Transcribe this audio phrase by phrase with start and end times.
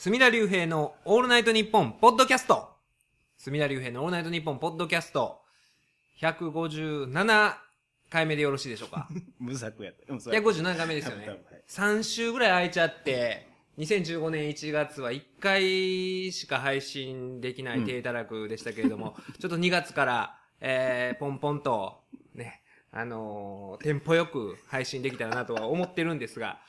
[0.00, 2.68] 隅田隆平のオールナイトニッポンポッドキャスト。
[3.36, 5.40] 隅田隆平のオールナイトニッポンポッドキャスト。
[6.22, 7.54] 157
[8.08, 9.08] 回目でよろしいでしょうか？
[9.40, 10.12] 無作やった。
[10.14, 11.64] 157回目ですよね多分多分はい。
[11.66, 13.48] 3週ぐらい空いちゃって、
[13.78, 22.04] 2015年1月は1回しか配信できない低たらくでしたけれども、 ちょっと2月から、えー、ポンポンと、
[22.34, 22.62] ね、
[22.92, 26.60] あのーテンポよく配信できたらなとは思ってるんですが、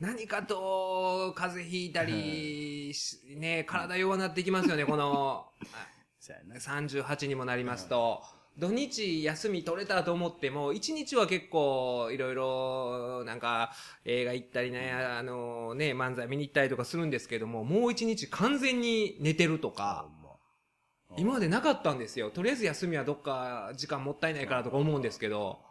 [0.00, 5.46] 何かと、風邪ひいたり、しね、体弱なってきますよね、この、
[6.18, 6.56] そうやな。
[6.56, 8.22] 38にもなりますと、
[8.56, 13.72] 土日休み取れたと思っても、1日は結構いろいろ、なんか
[14.04, 20.08] 映画行ったりね、あのね、漫才見に行ったりとかするんですけども、もう1日完全に寝てるとか、
[21.16, 22.30] 今までなかったんですよ。
[22.30, 25.63] とりあえず休みはどっか時間もったいないからとか思うんですけど、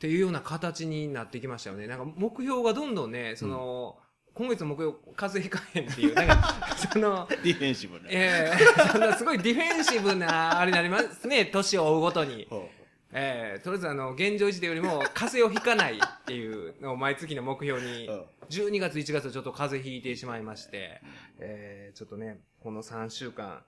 [0.00, 1.86] っていうような形になってきましたよね。
[1.86, 3.98] なんか目標がどんどんね、その、
[4.32, 6.54] 今月の目標、風邪ひかへんっていう、なんか、
[6.90, 8.06] その、ディフェンシブな。
[8.08, 12.46] ええそんなすごいディフェンシブな、あれになりますね、 年を追うごとに。
[12.48, 12.66] ほ
[13.12, 21.02] ええとりあえずあの、現状維持でよりも、風邪をひかないっていうのを毎月の目標にうん、12月、1月はちょっと風邪ひいてしまいまして、
[21.40, 23.62] ええちょっとね、この3週間、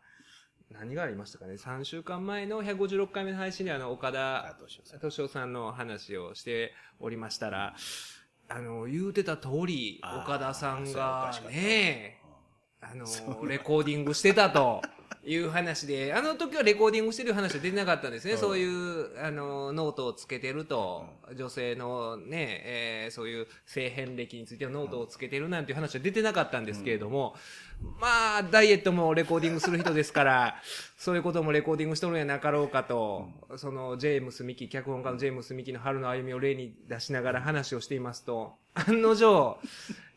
[0.73, 7.75] 何がありましたかね ?3 週間前の156回目の配信であの、岡田敏夫さんの話をしておりましたら、
[8.49, 12.21] あの、言うてた通り、岡田さんがね、
[12.81, 13.07] あの、
[13.47, 14.83] レコーディングしてたと
[15.25, 18.33] いう話で、あの時はレコーディングしてる話は出てなかったんですね。
[18.33, 21.07] うんそういう、あの、ノートをつけてると、
[21.37, 27.35] 女性のね、えーそういう性遍歴についてのノートをつけてるなんていう話は出てなかったんですけれども、
[28.01, 30.63] まあ、ダイエットもレコーディングする人ですから、
[30.99, 39.59] そういうこともレコーディングしとるんやなかろうかと、その、ジェームス・ミキ、脚本家のジェームス・ミキの春の歩みを例に出しながら話をしていますと、 案の定、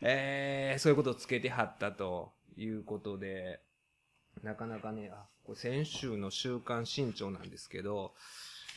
[0.00, 3.60] えーそういうことをつけてはったということで、
[4.46, 8.14] なかなかね、あ、これ先週の週刊新潮なんですけど、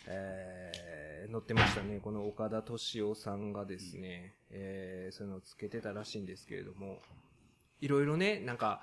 [0.07, 1.99] えー載ってましたね。
[2.01, 6.97] この岡田敏夫さんがですね、えーそういうのをつけてたらしいんですけれども、
[7.81, 8.81] いろいろね、なんか、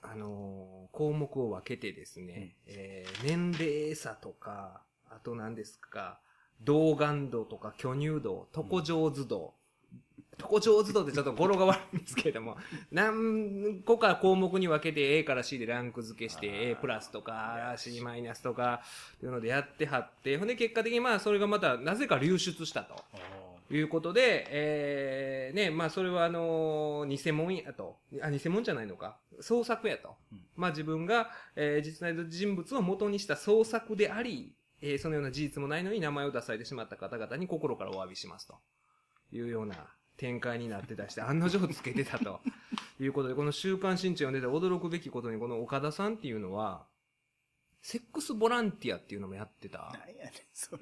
[0.00, 6.20] あのー項目を分けてですね、えー年齢差とか、あと何ですか、
[6.60, 9.54] 童顔度とか巨乳度、床上手度、
[10.40, 12.56] 床上手度ってちょっと語呂が悪いんですけれども、
[12.92, 18.82] 何個か項目に分けて A から C でランク付けして A プラスとか C マイナスとか
[19.16, 22.96] っていうのでやってはって、ほんで結果的にまあそれがまたなぜか流出したと。
[23.70, 27.98] いうことで、えー、ね、まあそれはあのー偽物やと。
[28.22, 29.18] あ、偽物じゃないのか。
[29.40, 30.16] 創作やと。
[30.32, 38.54] うんまあ自分が、えー実在の人物を元にした創作であり、えーそのような事実もないのに名前を出されてしまった方々に心からお詫びしますと。
[39.30, 39.76] いうような
[40.18, 42.40] 展開になってたりして、案の定つけてたと。
[43.00, 46.86] いうことで、この週刊新潮を読んでて驚くべきことに、この岡田さんっていうのは、
[47.80, 49.96] セックスボランティアっていうのもやってた。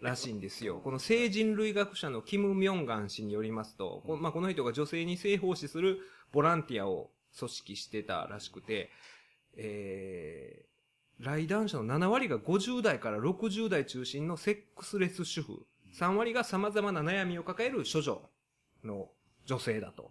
[0.01, 0.81] らしいんですよ。
[0.83, 6.01] この性人類学者のキム・ミョンガン氏によりますと、こまあ、この人が女性に性奉仕する
[6.33, 8.91] ボランティアを組織してたらしくて、
[9.57, 18.23] えー、来談者の7割が50代から60代中心のセックスレス主婦、3割が様々な悩みを抱える処女
[18.85, 19.11] の
[19.47, 20.11] 女性だと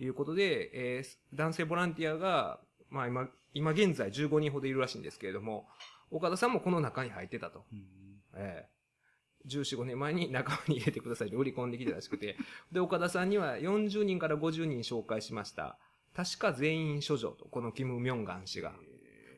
[0.00, 5.68] いうことで、えー男性ボランティアが、まあ今、今現在15人ほどいるらしいんですけれども、
[6.10, 7.64] 岡田さんもこの中に入ってたと。
[7.72, 7.84] うん
[8.34, 8.76] ええ
[9.46, 12.36] 14、5年前に仲間に入れてくださいと売り込んできたらしくて、
[12.72, 15.78] で、岡田さんには40人から50人紹介しました。
[16.14, 18.72] 確か全員処女と、このキム・ミョンガン氏が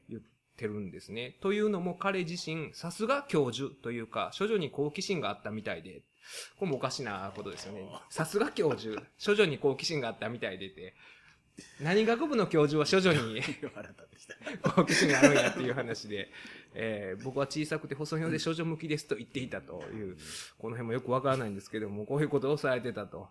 [0.08, 0.22] 言っ
[0.56, 1.36] てるんですね。
[1.42, 6.02] というのも彼自身、さすが教授というか、処女に好奇心があったみたいで、
[6.58, 7.88] これもおかしなことですよね。
[8.10, 10.94] さすが教授、処女に好奇心があったみたいでて、
[11.80, 13.40] 何学部の教授は処女に。
[14.62, 16.30] 好奇心があるんやっていう話で、
[16.74, 20.16] えー僕は小さくて細身で少女向きですと言っていたという、
[20.58, 23.30] この辺もよくわからないんですけども、こういうことをされてたと。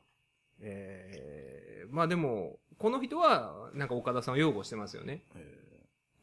[0.59, 5.23] えーまあでも、この人は、なんか岡田さんを擁護してますよね。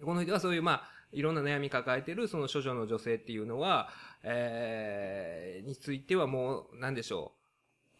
[0.03, 3.89] この人はそういう、まあ、いろんな悩み抱えてる、その処女の女性っていうのは、
[4.23, 7.45] えーについてはもう、なんでしょう。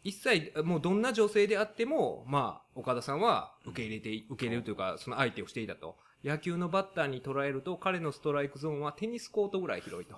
[0.03, 5.97] 一切、もうどんな女性であっても、まあ、岡田さんは受け入れて、受け入れるというか、その相手をしていたと。
[6.23, 10.15] 野球のバッターに捉えると、彼のストライクゾーンはテニスコートぐらい広いと。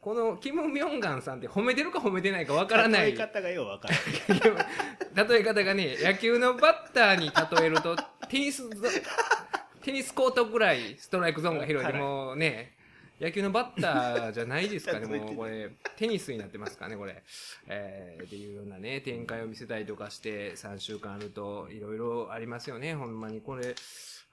[0.00, 3.12] この、キム・ミョンガンさんって褒めてるか褒めてないかわからない。
[3.12, 3.94] 例え方がようわから
[4.34, 4.54] な
[5.24, 5.28] い。
[5.28, 7.96] 例え方がね、野球のバッターに例えると、
[8.28, 8.88] テニスゾ、
[9.86, 12.72] テニスコートぐらいストライクゾーンが広いで、もうね、
[13.20, 17.22] 野球のバッターじゃないですかね、 もうこれ、テニスになってますかね、これ。
[17.68, 23.40] えー、っていうようなね、展開を見せたりとかして、3週間あると、いろいろありますよね、ほんまに。
[23.40, 23.76] これ、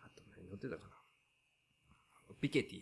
[0.03, 2.35] あとね、てたかな。
[2.41, 2.81] ピケティ。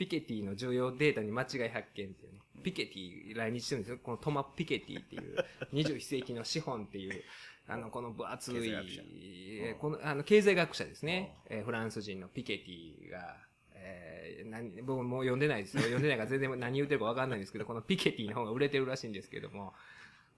[0.00, 2.40] ピケティの重要データに間違い発見っていうね。
[2.64, 3.98] ピケティ来日してるんですよ。
[4.02, 5.36] このトマ・ピケティっていう、
[5.74, 7.22] 21世紀の資本っていう、
[7.66, 8.54] あの、この分厚い
[9.78, 11.36] この、あの、経済学者ですね。
[11.50, 13.36] えーフランス人のピケティが、
[13.74, 15.82] えー、何、僕もう読んでないですよ。
[15.82, 19.74] 読んでないから全然何言ってるかわかんないんですけど、 このピケティの方が売れてるらしいんですけども、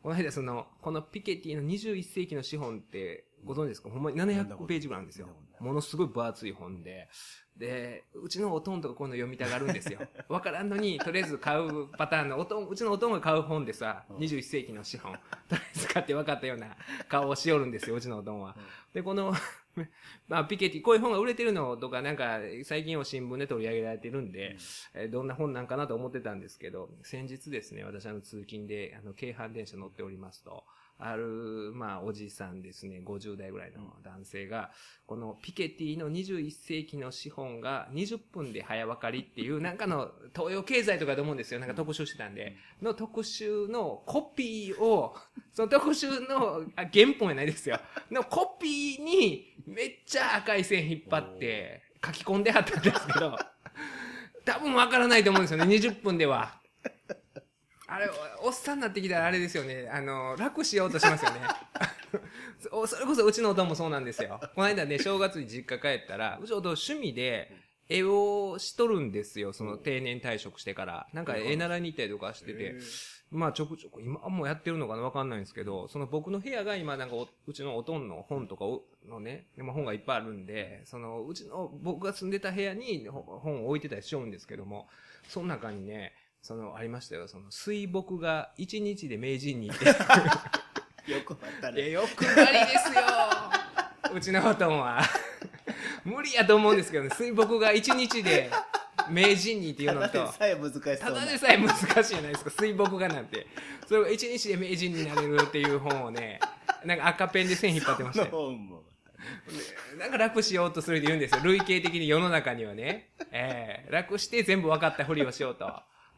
[0.02, 3.90] この間その、このピケティの21世紀の資本ってご存知ですか？
[3.90, 5.28] ほんまに700ページぐらいあるんですよ。
[5.62, 7.08] ものすごい分厚い本で。
[7.56, 10.00] で、うちのおとんとかこういうの読みたがるんですよ。
[10.28, 15.12] わからんのに、とりあえず買うパターンの、おとん、うちのおとんが買う本でさ、21世紀の資本、
[15.48, 16.76] とりあえず買って分かったような
[17.08, 18.56] 顔をしよるんですよ、うちのおとんは。
[18.94, 19.34] で、この、
[20.28, 24.56] まあ、ピケティ、こういう本が売れてるのとか、なんか、最近は新聞で取り上げられてるんで、
[24.94, 30.64] えーどんな本なんかなと思ってたんですけど、先日ですね、私あの通勤で、あの、京阪電車乗っておりますと、
[31.04, 34.70] ある、まあ、おじさんですね、50代ぐらいの男性が、
[35.06, 41.60] このピケティの21世紀の資本が20分で早分かりっていう、 なんかの東洋経済とかと思うんですよ。
[41.60, 45.16] なんか特集してたんで、の特集のコピーを、
[45.52, 47.80] その特集の、あ原本やないですよ。
[48.10, 53.36] のコピーにめっちゃ赤い線引っ張って書き込んであったんですけど、
[54.44, 56.61] 多分わからないと思うんですよね、20分では。
[57.92, 58.10] あれ、
[58.42, 59.88] おっさんになってきたらあれですよね。
[59.92, 61.40] あの、楽しようとしますよね。
[62.72, 64.40] おそれこそうちのおとんもそうなんですよ。
[64.54, 67.52] この間ね、正月に実家帰ったら、うちのおとん趣味で
[67.88, 69.52] 絵をしとるんですよ。
[69.52, 71.06] その定年退職してから。
[71.12, 72.76] なんか絵習いに行ったりとかしてて。
[73.30, 75.02] まあちょくちょく、今もやってるのかな？
[75.02, 84.86] わかんないんですけど、その僕の部屋が今なんかおうちのおとんの本とかをのね、でも本がいっぱいあるんで、そのうちの僕が住んでた部屋にほ本を置いてたりしようんですけども、
[85.28, 86.12] その中にね、
[86.42, 89.94] そのありましたよ、その水墨が一日で名人に行って、よ
[91.24, 91.90] くあったいや、ね。
[91.90, 93.02] よくなりですよ
[94.12, 95.00] うちのおとんは。
[96.04, 98.50] 無理やと思うんですけどね、水墨が一日で
[99.08, 100.96] 名人にっていうたのと、だでさえ難しそうな。
[100.96, 103.46] ただでさえ難しいじゃないですか、水墨画なんて。
[103.86, 106.40] それが一日で名人になれるっていう本をね、
[106.84, 108.30] なんか赤ペンで線引っ張ってましたよ。
[108.32, 108.82] 本も。
[109.98, 111.40] なんか楽しようとするって言うんですよ。
[111.44, 113.10] 類型的に世の中にはね。
[113.30, 115.70] えー楽して全部分かったふりをしようと。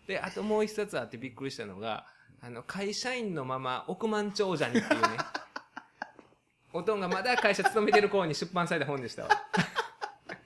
[0.07, 2.07] で、あともう一冊あってびっくりしたのが、
[2.41, 5.09] あの、会社員のまま億万長者にっていうね。
[6.73, 9.31] おとんがまだ会社勤めてる頃に出版された本でしたわ。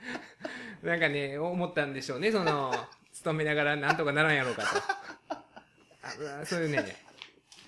[0.83, 2.73] なんかね、思ったんでしょうね、その、
[3.13, 4.69] 勤めながらなんとかならんやろうかと。
[6.41, 6.97] あそういうね、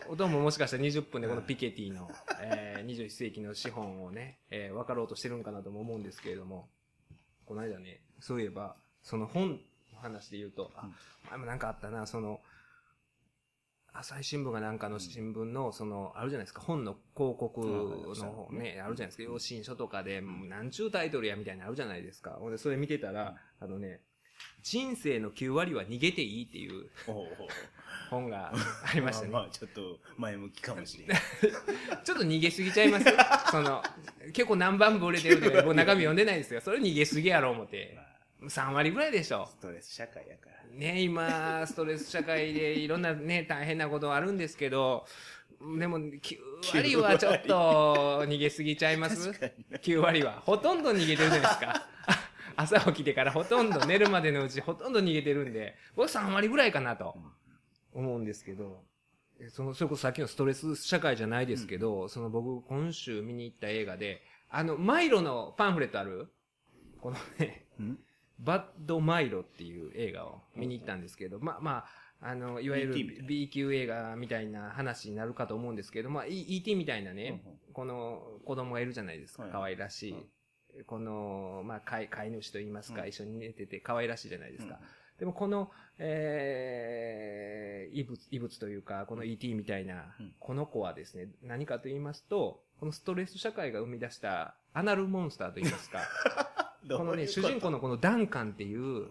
[0.09, 2.11] おとんももしかしたら20分でこのピケティの、
[2.41, 6.69] えー、21世紀の資本をね、えー分かろうとしてるんかなとも思うんですけれども、
[7.45, 9.59] この間ね、そういえば、その本の
[10.00, 10.88] 話で言うと、あ、
[11.31, 12.41] 前もなんかあったな、その、
[13.93, 22.32] 朝日新聞がなんかの新聞の、その、あるじゃないですか、本の広告のね、あるじゃないですか、要新書とかで、もうなんちゅうタイトルやみたいなのあるじゃないですか。
[22.32, 24.00] ほんで、それ見てたら、あのね、
[24.62, 26.88] 人生の9割は逃げていいっていう。
[28.11, 29.31] 本がありましたね。
[29.31, 31.20] まあまあ、ちょっと前向きかもしれない。
[32.05, 33.06] ちょっと逃げすぎちゃいます？
[33.50, 33.82] その、
[34.32, 36.61] 結構何番部売れてるんで、僕中身読んでないですよ。
[36.61, 37.96] それ逃げすぎやろう思って。
[38.43, 39.47] 3割ぐらいでしょ。
[39.51, 40.79] ストレス社会やから。
[40.79, 45.05] ね、今、ストレス社会でいろんなね、大変なことあるんですけど、
[45.79, 46.39] でも、9
[46.75, 49.27] 割はちょっと逃げすぎちゃいます？
[49.33, 50.41] 確かに ?9 割は。
[50.41, 51.87] ほとんど逃げてるじゃないですか。
[52.57, 57.17] 朝起きてからほとんど寝るまでのうちほとんど逃げてるんで、僕3割ぐらいかなと
[57.93, 58.82] 思うんですけど、
[59.39, 66.29] えその、それこそさっきのストレス社会じゃないですけど、その僕今週見に行った映画で、あの、マイロのパンフレットある？
[67.01, 67.99] このね、ん
[68.44, 71.85] バッドマイロっていう映画を見に行ったんですけど、まあま
[72.20, 77.43] あ、あの、いわゆるな B 級映画みたいな話になるかと思うんですけど、まあ、E- ET みたいなね、
[77.73, 79.44] この子供がいるじゃないですか。
[79.44, 79.49] は。
[79.49, 80.85] い可愛らしい。
[80.87, 83.09] この、まあ、飼い、飼い主と言いますか、うん。
[83.09, 84.79] 一緒に寝てて可愛らしいじゃないですか。
[84.81, 84.87] うん
[85.20, 95.99] でもこの、えー、異物、異物というか、この ET みたいなうん、この子はですね、何かと言いますと、このストレス社会が生み出したアナルモンスターと言いますか、
[96.89, 99.06] このね、主人公のこのダンカンっていう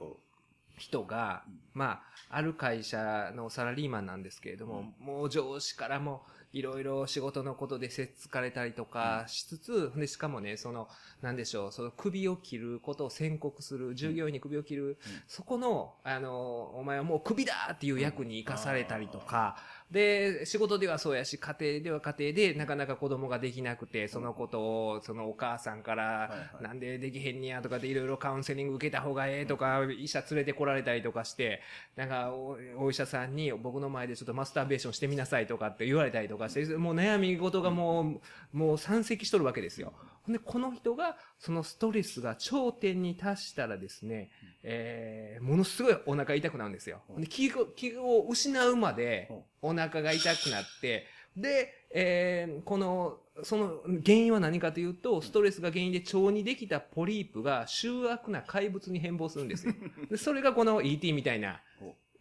[0.78, 10.88] 人が、まあ、ある会社のサラリーマンなんですけれども、もう上司からもいろいろ仕事のことでせっつかれたりとかしつつ、で、しかもね、その、
[11.22, 14.98] なんでしょう、その首を切ることを宣告する、従業員に首を切る、
[15.28, 19.58] そこの、あの、お前はもう首だっていう役に生かされたりとか、
[19.92, 31.62] で、仕事ではそうやし、家庭では家庭でなかなか子供ができなくて、そのことを、そのお母さんから、はいなんでできへんにやとかでいろいろカウンセリング受けた方がええとか、医者連れてこられたりとかして、
[31.96, 38.22] なんかおお医者さんに僕の前でちょっとマスターベーションしてみなさいとかって言われたりとかして、もう悩み事がも
[38.54, 39.94] う、もう山積しとるわけですよ。
[40.34, 44.30] で、この人が、そのストレスが頂点に達したらですね、
[44.64, 47.02] えー、ものすごいお腹痛くなるんですよ。
[47.18, 49.32] で気を、気を失うまで、
[49.62, 51.06] お腹が痛くなって、
[51.36, 59.74] で、えーこの、その原因は何かというと、ストレスが原因で腸にできたポリープが醜悪な怪物に変貌するんですよ。
[60.10, 61.62] でそれがこの ET みたいな、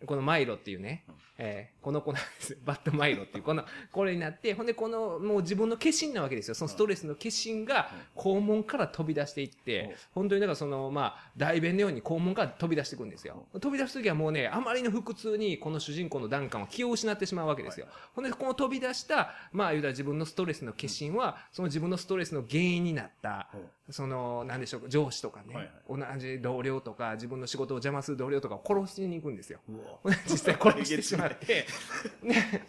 [0.06, 1.04] このマイロっていうね、
[1.38, 2.52] えーこの子なんです。
[2.52, 6.54] よ バッドマイロっていう、この、これになって、ほんでこの、もう自分の化身なわけですよ。
[6.54, 13.46] そのストレスの化身が肛門から飛び出していって、本当にだからその、まあ、大便のように肛門から飛び出していくんですよ。
[13.54, 17.86] 飛び出すときはもうね、あまりの腹痛に、この主人公のダンカンは気を失ってしまうわけですよ。
[18.14, 23.48] ほんで、この飛び出した、まあ、言うたら自分のストレスの化身は、その自分のストレスの原因になった、
[23.90, 29.60] その、なんでしょう、上司とかね、はい同じ同僚とか、自分の仕事を邪魔する同僚とかを殺しに行くんですよ。
[30.28, 31.66] 実際殺してしまって、
[32.22, 32.64] ね、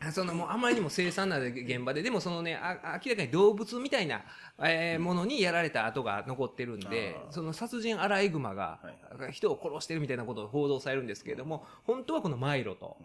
[0.12, 4.24] そのもうあまりにも凄惨な現場で、でもそのね、あ明らかに動物みたいな、
[4.58, 8.80] えーものにやられた跡が残ってるんでその殺人アライグマが
[9.18, 12.96] はい人を殺してるみたいなことを報道されるんですけれども、本当はこのマイロと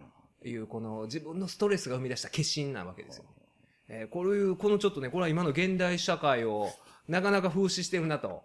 [0.44, 3.26] いうこの自分のストレスが生み出した化身なわけですよ。
[3.90, 6.72] えーこういう、このちょっとね、これは今の現代社会を
[7.08, 8.44] なかなか風刺してるなと。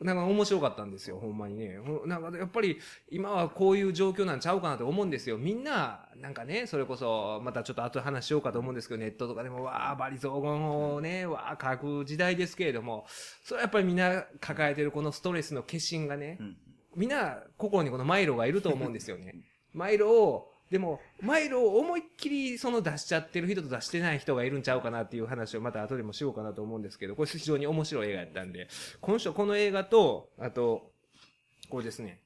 [0.00, 1.76] なんか面白かったんですよ、ほんまにね。
[2.06, 2.78] なんかやっぱり
[3.10, 5.38] 今はこういう状況なんちゃうかなと思うんですよ。
[5.38, 13.06] みんな、なんかね、それこそ、またちょっと後で話しようかと思うんですけど、ネットとかでも、わあ、バリ雑言をね、わあ、書く時代ですけれども、
[13.42, 16.56] それはやっぱりみんな抱えてるこのストレスの化身がね、うん
[16.98, 19.36] みんな心にこのマイロがいると思うんですよね。
[19.72, 28.68] マイロを、でも、マイロを思いっきりその出しちゃってる人と出してない人がいるんちゃうかなっていう話をまた後でもしようかなと思うんですけど、これ非常に面白い映画やったんで、
[29.00, 30.92] 今週この映画と、あと、
[31.70, 32.20] これですね、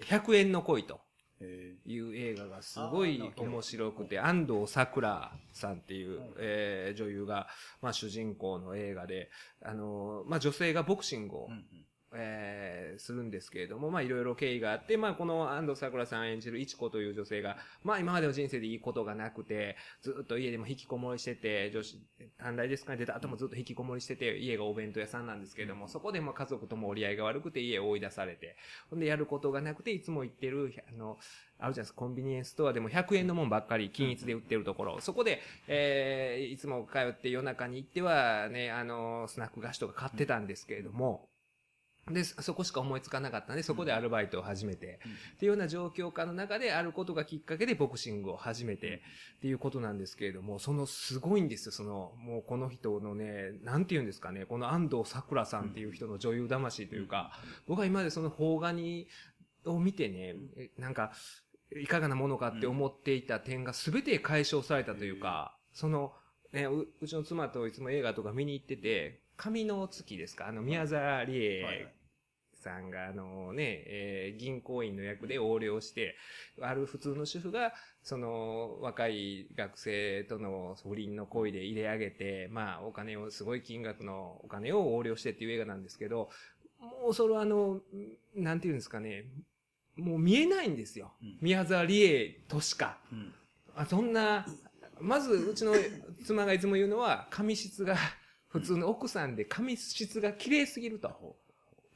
[0.00, 1.00] 100円の恋と
[1.40, 7.46] えいう映画がすごい面白くて、安藤サクラさんっていう、えー女優が、
[7.82, 9.30] まあ主人公の映画で、
[9.62, 11.48] あのーまあ女性がボクシングを
[12.16, 21.98] えーするんですけれども、まあいろいろ経緯があって、まあこの安藤サクラさん演じるいち子という女性が、まあ今までの人生でいいことがなくて、ずっと家でも引きこもりしてて、女子、
[22.38, 28.56] 短大ですかね、出た後もずっと引きこもりしてて、家がお弁当屋さんなんですけれども、そこでまあ家族とも折り合いが悪くて家を追い出されて、
[28.90, 31.18] ほんでやることがなくて、いつも行ってる、あの、
[31.58, 41.28] あるじゃないですか、コンビニエンスストアでも100円のもんばっかり均一で売ってるところ、そこで、えーいつも通って夜中に行ってはね、あの、スナック菓子とか買ってたんですけれども、
[42.10, 45.00] で、そそこしか思いつかなかったんで、そこでアルバイトを始めて、
[45.34, 49.02] っていうような状況下の中であることがきっかけでボクシングを始めて
[49.38, 57.32] っていうことなんですけれども、そのすごいんですよ、その、もうこの人のね、なんて言うんですかね、この安藤サクラさんっていう人の女優魂というか、
[57.66, 59.08] 僕は今までその邦画に、
[59.64, 61.12] を見てね、えなんか、
[61.74, 66.12] いかがなものかって思っていた点が全て解消されたというか、その、
[66.52, 70.46] ね、ううちの妻といつも映画とか見に行ってて、神の月ですか？
[70.46, 71.92] あの、宮沢りえはい
[72.66, 76.16] さんが、あのね、えー銀行員の役で横領して、
[76.60, 86.30] ある普通の主婦が、その、若い学生との不倫の恋で入れ上げて、まあ、お金を、すごい金額のお金を横領してっていう映画なんですけど、
[86.80, 87.80] もうそれはあの、
[88.34, 89.26] なんていうんですかね、
[89.96, 91.14] もう見えないんですよ。
[91.22, 92.98] うん宮沢りえとしか。
[93.12, 93.32] うん
[93.76, 94.46] あ、そんな、
[95.00, 95.74] まず、うちの
[96.24, 97.94] 妻がいつも言うのは、髪質が、
[98.48, 101.36] 普通の奥さんで髪質が綺麗すぎると。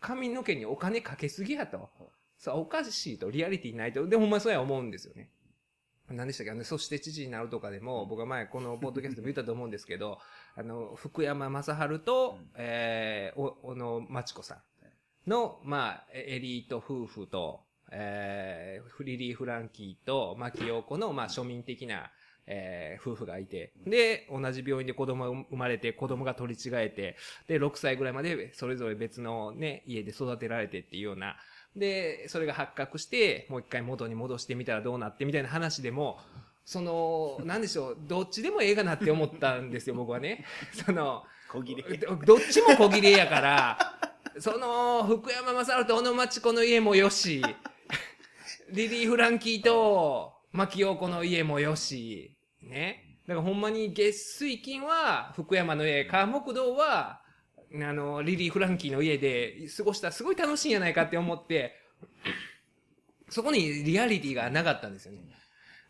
[0.01, 1.91] 髪の毛にお金かけすぎやと。
[2.39, 4.07] さあ、おかしいと、リアリティないと。
[4.09, 5.31] で、ほんまにそうや思うんですよね。
[6.09, 6.51] 何でしたっけ？
[6.51, 10.19] あの、そして父になるとかでも、僕は前このポッドキャストでも言ったと思うんですけど、
[10.57, 14.63] あの、福山雅治と、うんえー、お、小野真知子さん
[15.31, 22.11] の、まあ、エエリート夫婦と、えー、フリリー・フランキーと、牧陽子の、まあ、庶民的な、
[22.53, 27.17] えー夫婦がいて、で、同じ病院で子供が生まれて、子供が取り違えて、
[27.47, 31.37] で、6歳ぐらいまでそれぞれ別のね、家で育てられてっていうような、
[31.77, 36.19] で、それが発覚して、もう一回元に戻してみたらどうなってみたいな話でも、
[36.65, 40.45] その、なんでしょう、どっちでもええかなって思ったんですよ、僕はね。
[40.85, 41.97] その、小切れ。
[41.97, 43.79] どどっちも小切れやから、
[44.39, 47.43] その、福山雅治と小野町子の家もよし、
[48.73, 53.19] リリー・フランキーと牧陽子の家もよし、ね。
[53.27, 57.23] だからほんまに月水金は福山の家、川木道は、
[57.73, 61.77] あの、リリー・フランキーの家で過ごしたらすごい楽しいんじゃないかって思って、
[63.29, 65.21] そこにリアリティがなかったんですよね。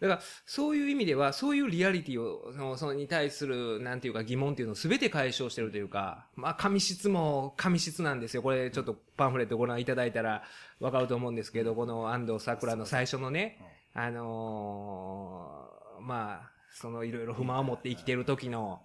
[0.00, 8.42] だから、そういう意味では、そういうリアリティを、その、そのに対する、なんていうか疑問っていうのを全て解消してるというか、まあ、紙質も紙質なんですよ。
[8.42, 10.42] これ、ちょっとパンフレットご覧いただいたら
[10.80, 13.58] わかると思うんですけど、この安藤桜の最初のね、
[13.92, 18.82] あのーまあ、そのいろいろ不満を持って生きてる時の、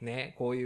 [0.00, 0.64] ね、こうい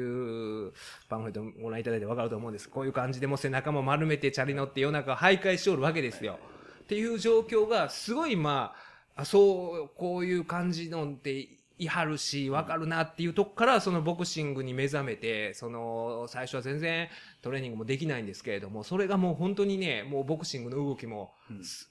[0.68, 0.72] う
[1.08, 2.68] パンフレットご覧いただいてわかると思うんです。
[2.68, 6.38] こういう感じでも背中も丸めてチャリ乗って夜中徘徊しておるわけですよ。
[6.82, 8.74] っていう状況がすごいま
[9.16, 11.48] あ、あそう、こういう感じのって
[11.80, 17.08] いはるし、わかるなっていうとこから、そのボクシングに目覚めて、その、最初は全然
[17.42, 21.32] トレーニングもできないんですけれども、それがもう本当にね、もうボクシングの動きも、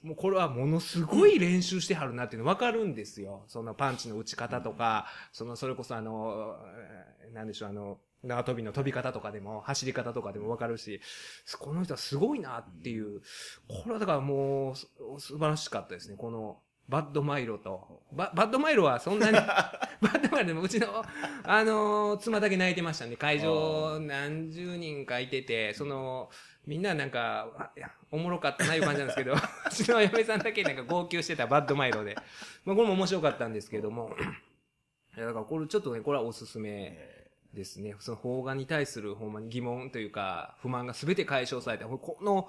[0.02, 3.44] もうこれはものすごい練習してはるなっていうのわかるんですよ。
[3.48, 11.00] そのパンチの打ち方とか、その、それこそあの、えーなんでしょう、あの、縄跳びの飛び方とかでも、走り方とかでもわかるし、
[11.58, 13.20] この人はすごいなっていう、
[13.68, 16.58] これはだからもう、す素晴らしかったですね、この、
[16.90, 18.02] バッドマイロと。
[18.12, 21.04] ババッドマイロはそんなに、 バッドマイロでもうちの、
[21.44, 26.30] あのー妻だけ泣いてましたんで、会場何十人かいてて、その、
[26.66, 27.72] みんななんか、
[28.10, 29.38] おもろかったないう感じなんですけど、 う
[29.72, 32.16] ちの嫁さんだけなんか号泣してたバッドマイロで。
[32.64, 34.16] まあこれも面白かったんですけども、
[35.16, 37.20] いやだからこれちょっとね、これはおすすめ
[37.54, 37.94] ですね。
[38.00, 41.86] その邦画に対するほんまに疑問というか、不満が全て解消された。
[41.86, 42.48] この、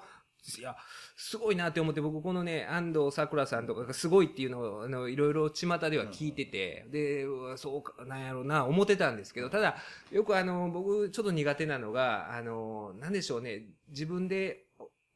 [0.58, 0.76] いや、
[1.16, 9.76] すごいなって思って、僕このね、安藤サクラさんとかがすごいっていうのを、あの、いろいろ巷では聞いてて、で、そうか、なんやろうな、思ってたんですけど、ただ、
[10.10, 14.66] よくあの、僕ちょっと苦手なのが、あの、なんでしょうね、自分で、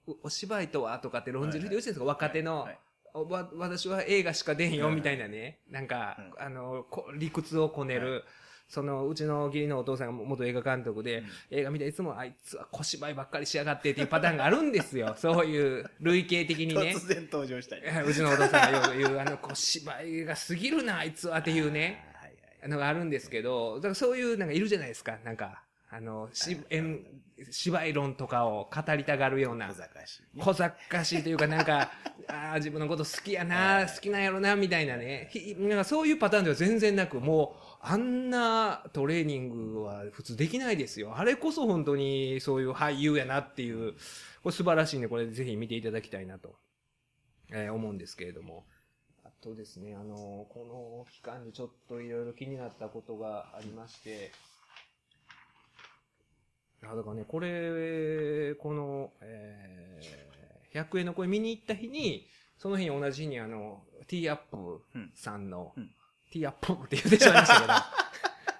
[0.07, 2.69] おお芝居とはとかって論じる人いるじゃないですか、若手の。
[3.25, 8.25] わ私は映画しか出へんよみたいなね、なんか、うあの、こ理屈をこねる、
[8.69, 15.15] その、うちの義理のお父さんが元映画監督で、映画見ていつもあいつは小芝居ばっかりしやがってっていうパターンがあるんですよ。
[15.19, 16.95] そういう類型的にね。
[16.97, 17.83] 突然登場したり。
[18.07, 22.05] うちのお父さんが言う、あの、小芝居が過ぎるな、あいつはっていうね。
[22.67, 27.07] のがあるんですけど、だからそういうなんかいるじゃないですか、なんか、あの、し、えん
[27.51, 29.75] 芝居論とかを語りたがるような小。
[29.75, 30.43] 賢しいね。
[30.43, 31.93] 小賢しいというか、なんか、
[32.29, 35.29] ああ、自分のこと好きやな、好きなんやろな、みたいなね。
[35.31, 41.17] ひなんかそういうパターンでは全然なく、もう、あんなトレーニングは普通できないですよ。
[41.17, 43.93] あれこそ本当にそういう俳優やなっていう、
[44.43, 46.57] これ素晴らしいんで、これぜひ見ていただきたいなと、
[47.51, 48.65] えー思うんですけれども。
[49.25, 54.33] あとですね、あの、この期間にちょっといろいろ気になったことがありまして、
[56.83, 62.27] あだからね、これ、この、えー、100円の声見に行った日に、
[62.59, 64.83] その日に同じ日にあの、ティーアップ
[65.15, 65.91] さんの、うん
[66.31, 67.73] ティーアップって言ってしまいましたけど、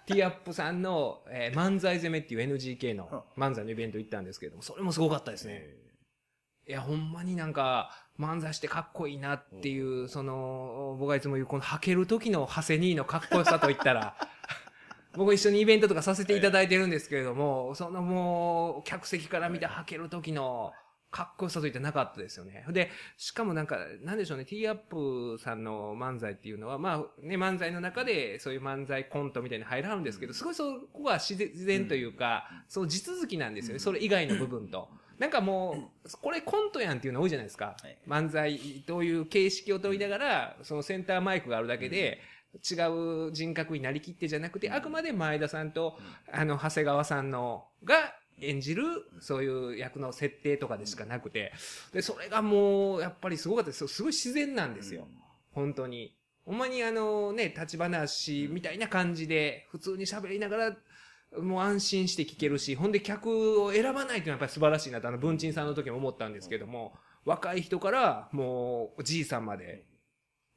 [0.07, 5.65] ティーアップさんの、えー漫才攻めっていう NGK の漫才のイベント行ったんですけれども、それもすごかったですね。
[6.69, 14.17] いや、ほんまになんか、漫才してかっこいいなっていう、その、僕がいつも言う、この履ける時の長谷兄のかっこよさといったら、
[15.15, 20.73] 僕一緒にイベントとかさせていただいてるんですけれども、そのもう、客席から見て履ける時の
[21.17, 22.63] かっこよさといってなかったですよね。
[22.69, 34.91] で、しかもなんか、なんでしょうね、ティーアップさんの漫才っていうのは、まあね、漫才の中でそういう漫才コントみたいに入らはるんですけど、すごいそこは自然というか、そう地続きなんですよね、それ以外の部分と。
[35.19, 37.79] なんかもう、これコントやんっていうの多いじゃないですか。
[37.83, 37.97] はい。
[38.07, 42.21] 漫才という形式を取りながら、そのセンターマイクがあるだけで、
[42.57, 42.75] 違
[43.29, 45.99] う人格になりきってじゃなくて、あくまで前田さんと、
[46.31, 48.85] あの、長谷川さんの、が演じる、
[49.21, 51.53] そういう役の設定とかでしかなくて、
[51.93, 53.87] で、それがもう、やっぱりすごかったです。
[53.89, 55.09] すごい自然なんですよ。
[55.53, 56.15] 本当に。
[56.45, 60.77] ほんまにあのね、立ち話みたいな感じで、普通に喋りながら、
[61.41, 66.95] もう安心して聞けるし、ほんで客を選ばないっていうのはやっぱり素晴らしいなと、あの、文鎮さんの時も思ったんですけども、
[67.25, 69.85] 若い人から、もう、おじいさんまで、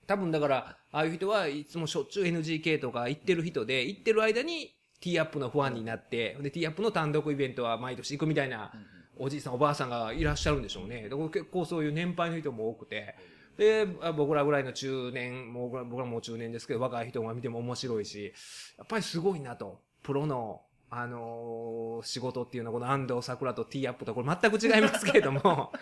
[0.06, 8.72] 多分だから、ああいう人はいつもしょっちゅう NGK とか行ってる人で、行ってる間にティーアップのファンになって、で、ティーアップの単独イベントは毎年行くみたいな、
[9.18, 11.10] おじいさんおばあさんがいらっしゃるんでしょうね。
[11.32, 13.16] 結構そういう年配の人も多くて、
[13.58, 18.34] で、あ僕らぐらいの中年、もう僕らもう中年ですけど、若い人が見ても面白いし、
[18.78, 19.82] やっぱりすごいなと。
[20.02, 25.74] プロの、あのー仕事っていうのはこの安藤桜とティーアップとこれ全く違いますけれども、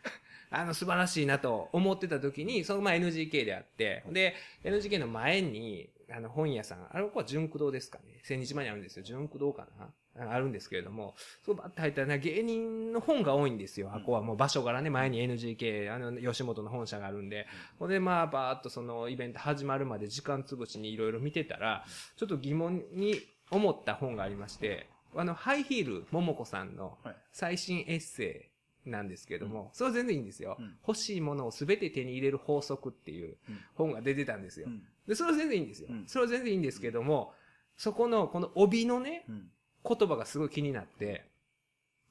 [0.50, 4.34] あの、素晴らしいなと思ってた時に、そのまあ NGK であって、で、
[4.64, 8.20] NGK の前に、あの、本屋さん、あれここは純駆堂ですかね。
[8.22, 9.02] 千日前にあるんですよ。
[9.04, 9.86] 純駆堂かな。
[10.18, 11.14] ああるんですけれども、
[11.44, 13.90] そうバッと入ったらね、芸人の本が多いんですよ。
[13.92, 17.46] あここはもう場所からね、前に NGK、あの、吉本の本社があるんで、
[17.78, 17.90] ほん。
[17.90, 21.84] で、まあ、バーっとそのイベント始まるまで時間潰しにいろいろ見てたら、
[22.16, 27.16] ちょっと疑問に思った本がありまして、あの、ハイヒール、桃子さんのはい。
[27.32, 28.50] 最新エッセ
[28.86, 30.56] イなんですけども、それは全然いいんですよ。
[30.58, 30.76] うん。
[30.86, 33.58] 欲しいものを全て手に入れる法則っていううん。
[33.74, 34.68] 本が出てたんですよ。
[34.68, 35.88] うんで、それは全然いいんですよ。
[35.90, 37.34] うんそれは全然いいんですけども、
[37.76, 39.50] そこの、この帯のね、うん
[39.88, 41.30] 言葉がすごい気になって、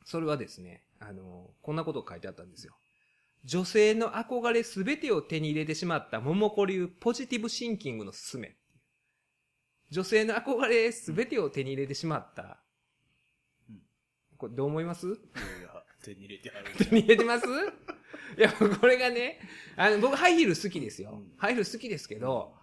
[0.06, 2.74] それはですね、あの、こんなことが書いてあったんですよ。
[3.44, 8.56] 女性の憧れすべてを手に入れてしまった桃子流ポジティブシンキングのすすめ。
[9.92, 12.60] 女性の憧れ全てを手に入れてしまった。
[13.70, 13.82] うん
[14.38, 15.08] これどう思います？
[15.08, 15.18] いや
[16.02, 17.46] 手に入れてはる手に入れてます？
[18.38, 19.40] いや、これがね、
[19.76, 21.12] あの、僕ハイヒール好きですよ。
[21.12, 22.56] うんハイヒール好きですけど、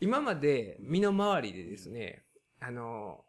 [0.00, 2.22] 今まで身の回りでですね、
[2.58, 3.24] あの、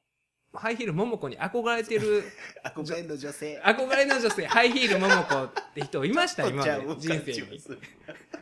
[0.54, 2.24] ハイヒール桃子に憧れてる、
[2.64, 7.62] 憧れの女性憧れの女性、ハイヒール桃子って人いました今まで人生に。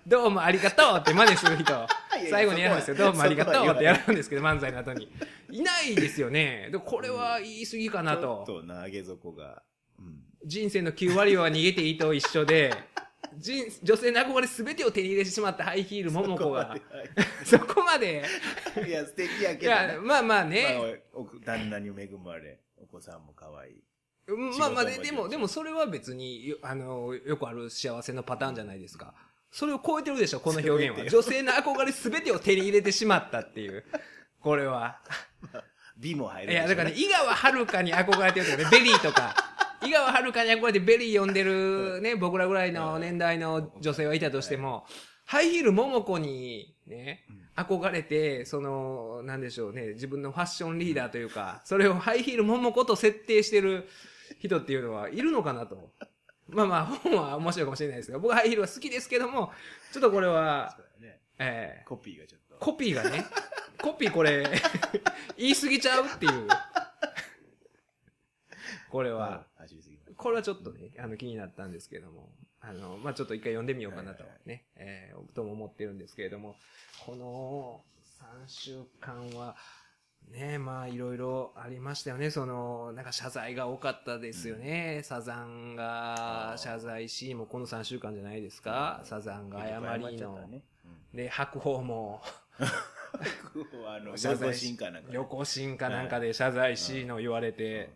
[0.08, 1.88] どうもありがとうって真似する人。
[2.30, 2.96] 最後にやるんですよ。
[2.96, 5.12] どうもありがとうってやるんですけど、漫才の後に。
[5.52, 6.70] いないですよね。
[6.72, 8.62] でこれは言い過ぎかなちょとっ。
[8.62, 9.64] とな上げ底が、
[10.00, 12.74] うん、人生の9割は逃げていいと一緒で、
[13.38, 16.76] 人女性の憧れ全てを手に入れてしまったハイヒール桃子が、
[17.44, 18.24] そこまで、
[18.86, 20.78] いや素敵やいけどなや、まあまあね、
[21.14, 23.84] まあお旦那に恵まれお子さんも可愛い
[24.58, 29.14] まあまあで、でも、でもそれは別に、よあの、よくある幸せのパターンじゃないですか。
[29.52, 31.10] それを超えてるでしょ、この表現は。
[31.10, 33.84] 女性の憧れ全てを手に入れてしまったっていう。
[34.40, 35.00] これは。
[35.98, 39.36] 美も入るいや、だからね、ね井川遥に憧れてるとかね、ベリーとか。
[39.82, 44.86] 井川遥に憧れてベリー読んでるね、僕らぐらいの年代の女性はいたとしても、
[45.26, 47.24] ハイヒールモモコにね、
[47.56, 53.88] 憧れて、その、なんでしょうね、自分のファッションリーダーというか、それをハイヒールモモコと設定してる
[54.40, 55.92] 人っていうのはいるのかなと。
[56.48, 59.52] まあまあ、本は面白いかもしれないですが、僕はハイヒールは好きですけども、
[59.94, 61.20] ちょっとこれはね。
[61.38, 62.66] えーコピーがちょっと。
[62.66, 63.24] コピーがね、
[63.82, 64.46] コピーこれ、
[65.38, 66.48] 言い過ぎちゃうっていう。
[68.90, 69.46] これは、
[70.20, 72.30] これはちょっとね、あの気になったんですけども、
[72.60, 76.58] あの、まあ、ちょっと一回読んでみようかなとね、えー、とも思ってるんですけれども、
[77.06, 77.82] この
[78.22, 79.56] 3週間は、
[80.30, 82.32] ね、まあ、いろいろありましたよね。
[82.32, 85.04] その、なんか謝罪が多かったですよね。
[85.06, 89.00] サザンが謝罪し、もうこの3週間じゃないですか。
[89.06, 90.38] サザンが謝りの。
[90.48, 90.64] ね。
[91.14, 92.22] で、白鵬も、
[92.60, 92.68] うん
[93.88, 97.90] あの 謝罪旅行進化なんかね旅行進かなんかで謝罪しの言われて、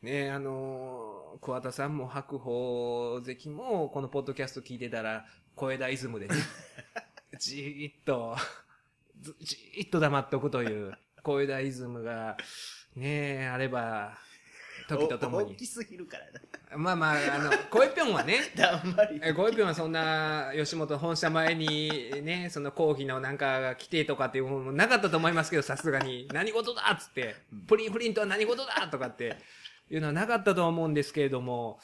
[0.00, 1.09] ねあのー
[1.40, 6.34] 桑田さんも白鵬関もこのポッドキャスト聞いてたら小枝イズムでね
[7.38, 8.36] じーっと
[9.20, 12.36] ずじーっと黙っとくという小枝イズムが
[12.96, 14.18] ねあれば
[14.88, 15.48] 時とともに。
[15.48, 16.78] お大きすぎるからな。
[16.78, 19.20] まあまああの 小江ぴょんはねだんまり。
[19.22, 26.28] えご意見はそんな吉本本社前にねその講義のなんかが来てとかっていうものもなかったと思いますけどさすがに。
[26.32, 29.36] 何事だっつってプリンプリンとは何事だとかって
[29.90, 31.78] いうのはなかったと思うんですけれども、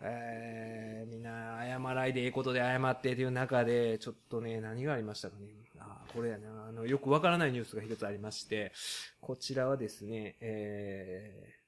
[0.00, 5.48] えーみんな謝らいでええことで謝ってという中でちょっとね何がありましたかね。
[5.78, 6.66] あこれやな。
[6.68, 8.72] あのよくわからないニュースが一つありまして
[9.20, 11.58] こちらはですねえー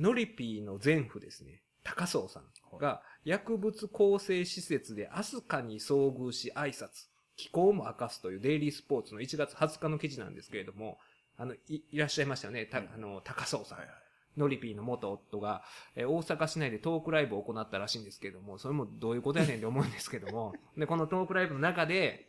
[0.00, 1.62] ノリピーの前夫ですね。
[1.82, 10.98] 高荘さんが薬物構成施設でアスカに遭遇し挨拶、気候も明かすというデイリースポーツの1月20日の記事なんですけれども、
[11.36, 13.78] あの、いいらっしゃいましたよね、たあの、高荘さん。
[14.38, 15.62] ノリピーの元夫が、
[15.94, 22.27] えー大阪市内でトークライブを行ったらしいんですけども、それもどういうことやねんって思うんですけども、で、このトークライブの中で、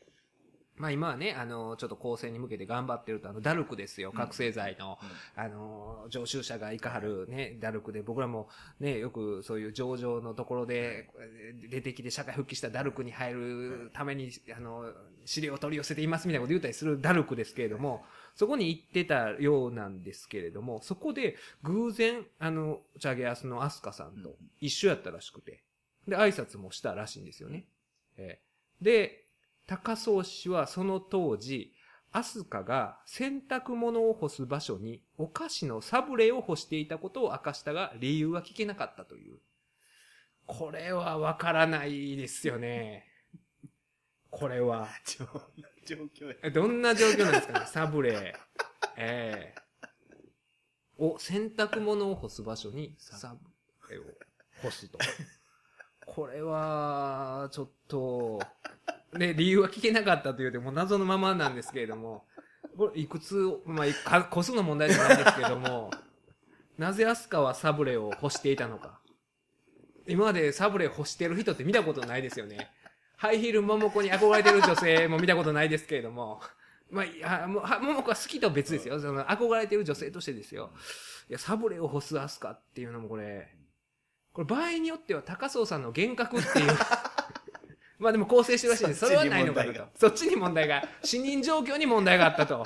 [0.79, 4.97] まあ今はね、あの、ちょっと構成に向けて頑張ってると、あの、ダルクですよ、覚醒剤の、
[5.35, 8.47] あの、常習者がいかはるね、ダルクで、僕らも
[8.79, 14.91] ね、よくそういう上場のところで、えー出てきて社会復帰したダルクに入るために、あの、
[15.25, 25.61] 資料を取り寄せていますみたいなこと言ったりするダルクですけれども、そこに行ってたようなんですけれども、そこで偶然、あの、チャゲアスのアスカさんと一緒やったらしくて、
[26.07, 27.65] で、挨拶もしたらしいんですよね。
[28.17, 28.49] えー
[28.83, 29.25] で、
[29.69, 31.71] 高荘氏はその当時、
[32.11, 39.37] アスカが洗濯物を干す場所にお菓子のサブレを干していたことを明かしたが、理由は聞けなかったという。
[40.47, 43.05] これはわからないですよね。
[44.31, 44.87] これは。
[45.05, 45.27] 状
[45.85, 48.35] 状況どんな状況なんですかね、サブレ。
[48.97, 49.69] ええ
[50.97, 54.03] お、洗濯物を干す場所にサブレを
[54.63, 54.97] 干すと。
[56.07, 58.39] これは、ちょっと、
[59.13, 62.25] ね、理由は聞けなかったというてもう謎のままなんですけれども、
[62.77, 65.91] これいくつ、まあ、いか個数の問題じゃないですけども、
[66.77, 68.99] なぜアスカはサブレを干していたのか。
[70.07, 72.71] 今までサブレ干してる人って見たことないですよね。
[73.17, 76.41] ハイヒール桃子に憧れてる女性も見たことないですけれども、
[76.89, 78.99] まあ、いや、もうは桃子は好きと別ですよ。
[78.99, 80.71] その憧れてる女性としてですよ。
[81.29, 83.53] いや、サブレを干すアスカっていうのもこれ、
[84.31, 86.71] これ場合によっては高荘さんの幻覚っていう。
[87.99, 89.01] まあでも構成してるらしいんです。
[89.01, 89.87] それはないのかなと。
[89.95, 92.65] そっちに問題が、死人状況に問題があったと。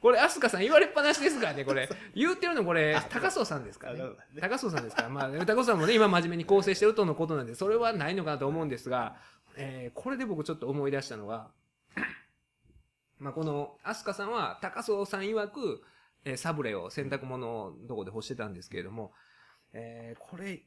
[0.00, 1.88] これ、アスカさん言われっぱなしですからね、これ。
[2.14, 4.04] 言うてるのこれ、高荘さんですからね
[4.40, 4.84] 高荘さん。
[4.84, 5.08] ですから。
[5.08, 9.16] まあ、高荘さんもね、今真面目に構成してるとのことなんで、それはないのかなと思うんですが、
[9.56, 11.50] えーこれで僕ちょっと思い出したのが、
[13.18, 15.82] まあ、この飛鳥さんは高荘さん曰く、
[16.24, 19.12] えーサブレを洗濯物のとこで干してたんですけれども、
[19.72, 20.62] えーこれ、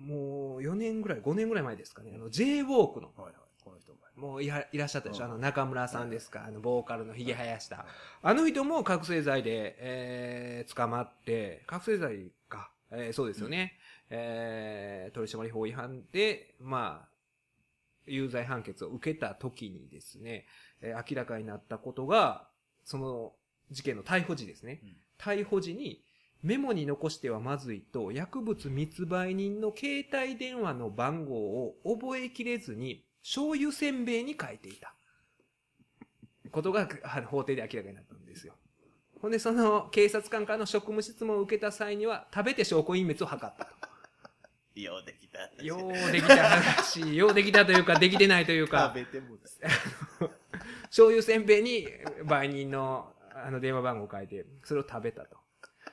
[0.00, 3.34] もう4年ぐらい、5年ぐらい前ですかね、あの、J ウォークの、はいはい。
[3.62, 3.98] この人も。
[4.16, 7.86] もういらいらっしゃったでしょ、うんあの、中村さんですか、あの、ボーカルの髭生やした。
[8.22, 13.78] あの人も覚醒剤で、えー捕まって、覚醒剤か、えーそうですよね。
[14.10, 17.08] えー取締法違反で、まあ、
[18.06, 20.46] 有罪判決を受けた時にですね、
[20.80, 22.48] えー明らかになったことが、
[22.84, 23.32] その
[23.70, 24.80] 事件の逮捕時ですね。
[24.82, 26.02] うん逮捕時に、
[26.42, 34.94] メモに残してはまずいと、薬物密売人の携帯電話の番号を覚えきれずに、醤油せんべいに書いていた。
[36.50, 38.54] ことがあの法廷で明らかになったんですよ。
[39.20, 44.80] ほんで、その警察官からの職務質問を受けた際には、食べて証拠隠滅を図ったと。
[44.80, 45.62] ようできた。
[45.62, 49.42] ようできた話、 ようできたというか、できてないというか食、べてもだ。
[50.84, 51.86] 醤油せんべいに
[52.24, 55.39] 売人のあの電話番号を書いて、それを食べたと。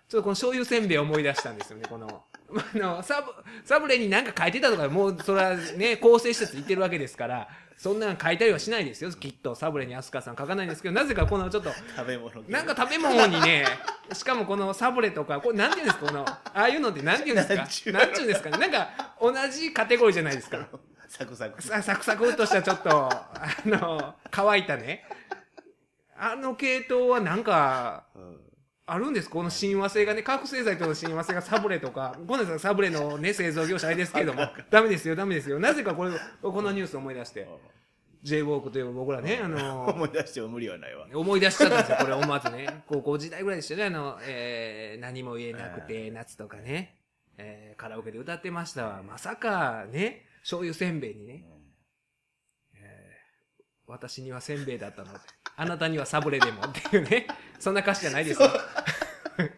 [0.10, 2.08] ちょっとこの醤油せんべいを思い出したんですよね、この。
[2.76, 3.32] あの、サブ、
[3.66, 9.54] サブレに何か書いてたとか、もう、それはね、構成施設行ってるわけですから、そんなん書いたりはしないですよ、きっと。
[9.54, 12.42] サブレに飛鳥さん書かないんですけど、なぜかこのちょっと、食べ物。
[12.48, 13.66] なんか食べ物にね、
[14.14, 17.56] しかもこのサブレとか、これなんていうんですか、この、ああいうのってなんていうんですか？
[17.56, 18.58] なんちゅうんですかね？
[18.60, 20.66] なんか、同じカテゴリーじゃないですか。
[21.10, 21.62] サクサク。
[21.62, 23.30] さサクサクっとしたちょっと、あ
[23.66, 25.06] の、乾いたね。
[26.18, 28.47] あの系統はなんか、うん
[28.90, 35.60] あるんですこの親和性がね、覚醒剤との親和性がサブレとか、このサブレのね、製造業者あれですけれども、ダメですよ、ダメですよ。
[35.60, 37.50] なぜかこれ、このニュースを思い出して、
[38.24, 41.06] J ウォークといえば僕らね、あの、 思い出しても無理はないわ。
[41.14, 42.84] 思い出しちゃったんですよ、これ思わずね。
[42.88, 46.98] 高校時代ぐらいでしたよね、あの、えー、何も言えなくて、夏とかね、
[47.38, 49.04] えー、カラオケで歌ってましたわ。
[49.04, 51.44] まさかね、醤油せんべいにね、
[52.76, 53.18] えー
[53.90, 55.20] 私にはせんべいだったので、
[55.58, 57.28] あなたにはサブレでもっていうね、
[57.60, 58.48] そんな歌詞じゃないですよ。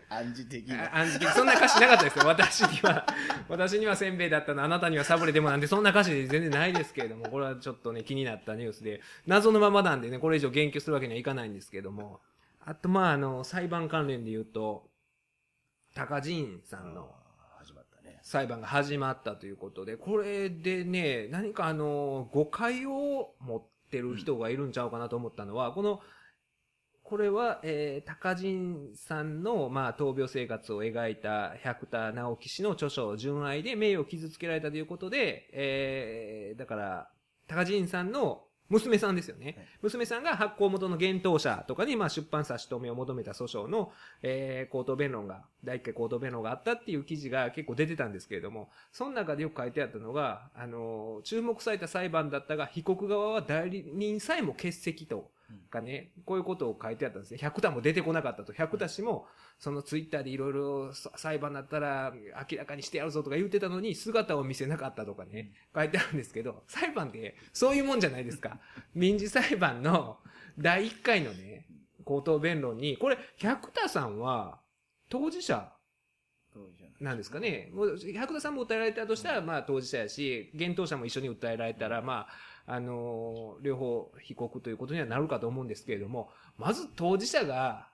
[0.09, 0.85] 暗示的な。
[0.85, 1.29] あ暗示的。
[1.29, 2.25] そんな歌詞なかったですよ。
[2.25, 3.05] 私には、
[3.49, 12.21] 私にはせんべいだったの、あなたにはサブレでもなんて、そんな歌詞全然ないですけれども、これはちょっとね、気になったニュースで、謎のままなんでね、これ以上言及するわけにはいかないんですけども、
[12.61, 14.89] あと、まあ、あの、裁判関連で言うと、
[15.95, 17.19] 高人さんの。
[18.21, 26.01] 裁判が始まったということで、これでね、何かあの、誤解を持ってる人がいるんちゃうかなと思ったのは、この、
[27.03, 37.09] これは、えー、高人さんの、まあ、闘病生活を描いた百田直樹氏の著書、純愛で名誉を傷つけられたということで、えー、だから、
[37.47, 39.55] 高人さんの娘さんですよね。
[39.57, 55.31] はい娘さんが発行元の幻冬者とかに、まあ、出版差し止めを求めた訴訟の、えー、口頭弁論が、第一回口頭弁論があったっていう記事が結構出てたんですけれども、その中でよく書いてあったのが、あの、注目された裁判だったが、被告側は代理人さえも欠席と、
[55.69, 57.37] かね、こういうことを書いてあったんですね。
[57.37, 58.53] 百田も出てこなかったと。
[58.53, 59.27] 百田氏も、
[59.59, 62.13] そのツイッターでいろいろ裁判だったら
[62.49, 68.59] 明らかにしてやるぞとか言ってたのに、姿を見せなかったとかね、書いてあるんですけど、裁判ってそういうもんじゃないですか。
[68.93, 70.17] 民事裁判の
[70.57, 71.65] 第1回のね、
[72.05, 74.59] 口頭弁論に、これ、百田さんは
[75.09, 75.71] 当事者
[76.99, 77.69] なんですかね。
[77.73, 82.27] もう、百田さんも訴えられたとしたら、まあ当事者やし、幻冬者も一緒に訴えられたら、まあ、
[82.69, 87.89] あのー両方被告ということにはなるかと思うんですけれども、まず当事者が、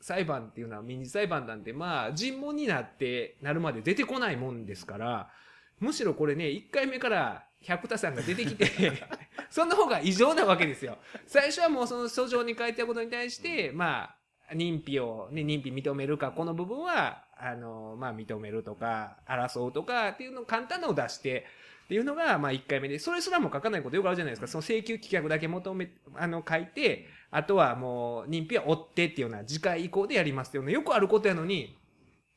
[0.00, 5.30] 裁判っていうのは民事裁判なんて、まあ、尋問になって、なるまで出てこないもんですから、
[5.78, 8.66] むしろこれね、1回目から百田さんが出てきて、
[9.50, 10.98] その方が異常なわけですよ。
[11.26, 14.14] 最初はもうその訴状に書いてあることに対して、ま
[14.50, 21.46] あ、認否を、ね、認否認めるか、この部分は、あの、まあ、認めるとか、争うとかっていうのを簡単なのを出して、
[21.90, 24.46] っていうのが、まあ、1回目で、それすらも書かないことよくあるじゃないですか。
[24.46, 31.76] その請求棄却だけ求め、あの、書いて、あとはもう、認否は追ってっていうような、次回以降でやりますっていうのよくあることやのに、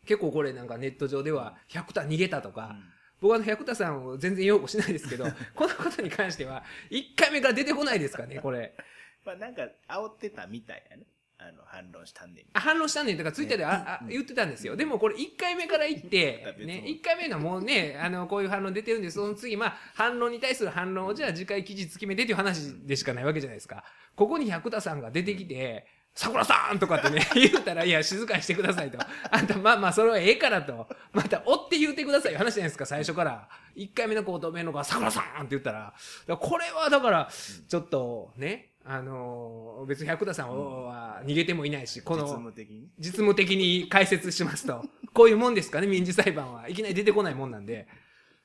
[0.08, 2.76] 結構これなんかネット上では、100田逃げたとか、
[3.22, 8.74] 僕はあの百田さんを全然擁護しないですけど、 このことに関しては、1回目から出てこないですかね、これ。
[9.24, 11.06] まあなんか、煽ってたみたいやね。
[11.38, 12.46] あの、反論したんねん。
[12.54, 14.76] あ反論したんねんとかツイッターであ、あ、言ってたんですよ。
[14.76, 23.84] でもこれ1回目から言って、別ね、の1回目のもうね、あの、こういう反論出てるんで、その次、まあ、反論に対する反論をじゃあ次回記事決めてっていう話でしかないわけじゃないですか。
[24.15, 29.00] ここに百田さんが出てきて、桜さんとかってね、 言うたら、いや、静かにしてくださいと。
[29.32, 30.88] あんた、まあまあ、それはええからと。
[31.12, 33.50] また、追って言うてくださいよ話じゃないですか、最初から。
[33.76, 35.93] 1回目の口頭弁論が、桜さんって言ったら。
[36.28, 37.30] らこれは、だから、
[37.67, 42.89] ちょっと、ね、あのー別に百田さんは逃げてもいないし、この、実務的に？
[43.00, 46.69] 実務的に解説しますと、 こういうもんですかね、民事裁判は。
[46.69, 47.88] いきなり出てこないもんなんで。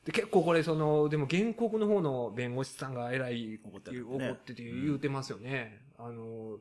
[0.05, 5.85] で結構これその、でも原告の方の弁護士さんが偉い怒ってる怒ねってて言うてますよね。
[5.97, 6.59] あの、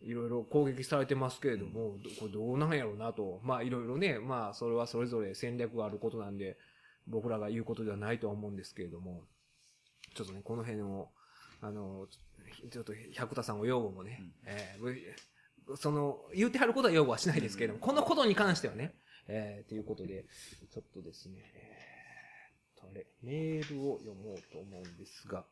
[0.00, 3.40] いろいろ攻撃されてますけれども、どこれどうなんやろうなと。
[3.44, 6.58] まあいろいろね、まあそれはそれぞれ戦略があることなんで、
[7.06, 9.24] 僕らが言うことではないとは思うんですけれども、
[10.14, 11.08] ちょっとね、この辺を、
[11.62, 12.06] あの、
[12.70, 18.96] ちょっと百田さんを擁護もね、うんえーその、言うてはることは擁護はしないですけれども、このことに関してはね、
[19.28, 20.26] えー、ということで、
[20.72, 21.82] ちょっとですね、えー
[22.84, 25.44] あれ、メールを読もうと思うんですが、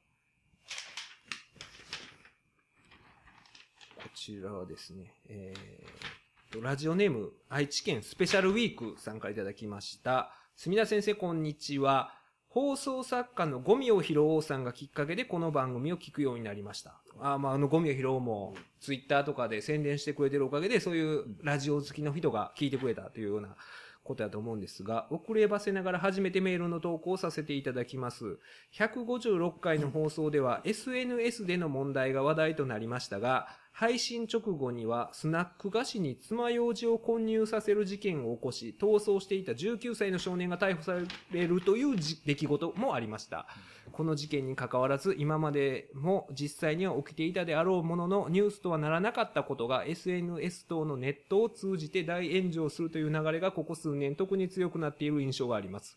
[3.96, 10.34] こちらはですね、えーっと、ラジオネーム、愛知県スペシャルウィークさんからいただきました。
[10.56, 12.19] 墨田先生、こんにちは。
[12.50, 16.96] 放送作家のゴミを拾おうさんがきっかけでこの番組を聞くようになりました。
[17.20, 23.54] あーまあ、あの、ゴミを拾おうも、ツイッターとかで宣伝してくれてるおかげで、そういうラジオ好きの人が聞いてくれたというような
[24.02, 28.40] ことだと思うんですが、遅ればせながら初めてメールの投稿をさせていただきます。
[28.74, 33.46] 156回の放送では SNS での問題が話題となりましたが、
[33.80, 40.96] 配信直後にはスナック菓子に爪楊枝を混入させる事件を起こし、逃走していた19歳の少年が逮捕さ
[41.32, 43.46] れるという出来事もありました。
[43.92, 55.96] この事件に関わらず、今までも実際には起きていたであろうものの、ニュースとはならなかったことが SNS 等のネットを通じて大炎上するという流れがここ数年特に強くなっている印象があります。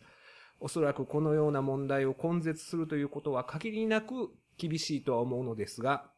[0.58, 6.13] おそらくこのような問題を根絶するということは限りなく厳しいとは思うのですが、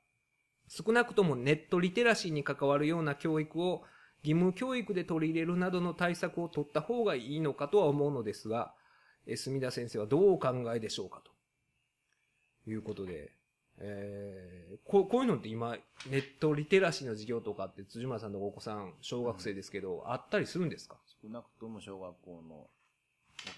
[0.68, 3.84] 少なくともネットリテラシーに関わるような教育を
[4.24, 8.74] 義務教育で取り入れるなどの対策を取った方がいいのかとは思うのですが、
[9.26, 13.32] え墨田先生はどうお考えでしょうかということで、
[13.78, 15.76] えーこうこういうのって今、
[16.08, 20.96] ネットリテラシーの授業とかって辻村さんのお子さん、小学生ですけど、あったりするんですか？
[21.22, 22.68] 少なくとも小学校の、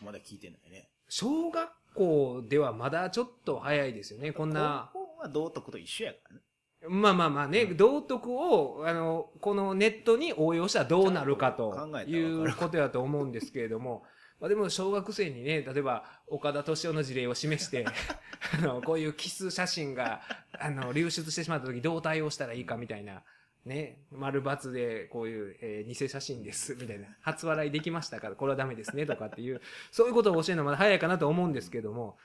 [0.00, 0.88] 僕まだ聞いてないね。
[1.08, 4.90] 小学校ではまだちょっと早いですよね、こんな。
[4.92, 6.42] 高校は道徳と一緒やからね。
[6.86, 11.74] まあまあまあね、道徳を、あの、このネットに応用したらどうなるかと
[12.06, 14.04] いうことだと思うんですけれども、
[14.40, 17.84] まあでも小学生にね、例えば岡田敏夫の事例を示して、
[18.56, 20.20] あの、こういうキス写真が、
[20.52, 23.24] あの、流出してしまった時どう対応したらいいかみたいな、
[23.64, 29.60] ね、丸抜でこういう、えー偽写真です、みたいな、初笑いできましたから、これはダメですね、とかっていう、
[29.90, 32.16] そういうことを教えるのはまだ早いかなと思うんですけども、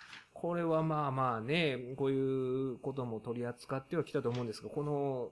[0.43, 5.29] これはまあまあね、こういうことも取り扱ってはきたと思うんですが、この、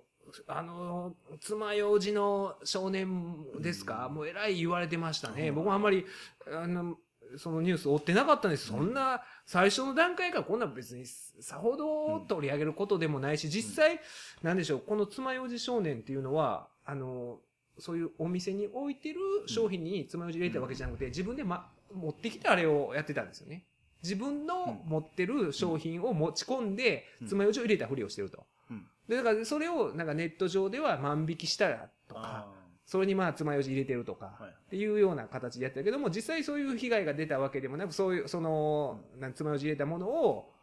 [0.48, 5.50] あの、爪楊枝の少年ですか、もうえらい言われてましたね。
[5.50, 6.06] うん僕もあんまり、
[6.48, 6.96] あの、
[7.38, 8.68] そのニュース追ってなかったんです。
[8.68, 14.00] そんな、最初の段階からこんな別にさほど取り上げることでもないし、実際、
[14.44, 17.42] なんでしょう、この爪楊枝少年っていうのは、あの、
[17.80, 23.66] そういうお店に置いてる商品に爪楊枝入れたわけじゃなくて、自分で、ま、持ってきてあれをやってたんですよね。
[24.04, 27.28] 自分の持ってる商品を持ち込んで、うん。
[27.28, 28.46] 爪楊枝を入れたふりをしてると。
[28.70, 28.86] うん。
[29.08, 32.48] で、だからそれをなんかネット上では万引きしたらとか、あ
[32.86, 40.54] それにまあ爪楊枝入れてるとか、はいっていうような形でやってたけども、実際そういう被害が出たわけでもなく、そういう、その、なん爪楊枝入れたものを、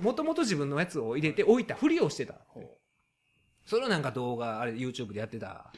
[0.00, 2.34] もともと自分のやつを入れて置いたふりをしてた。
[2.48, 2.78] ほ
[3.64, 5.72] それをなんか動画、あれ YouTube でやってた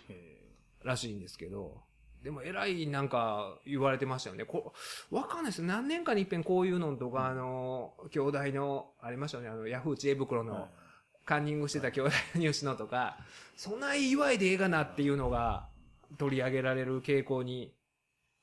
[0.82, 1.82] らしいんですけど、
[2.24, 4.46] でも偉いなんか言われてましたよね。
[4.46, 4.72] こ
[5.10, 10.68] わかんないです何年かに一遍こういうのとか、あの、兄弟の、ありましたよね、あの、ヤフー知恵袋ーの、
[11.26, 13.18] カンニングしてた兄弟のニュースのとか、
[13.56, 15.68] そんな祝いでええがなっていうのが
[16.16, 17.74] 取り上げられる傾向に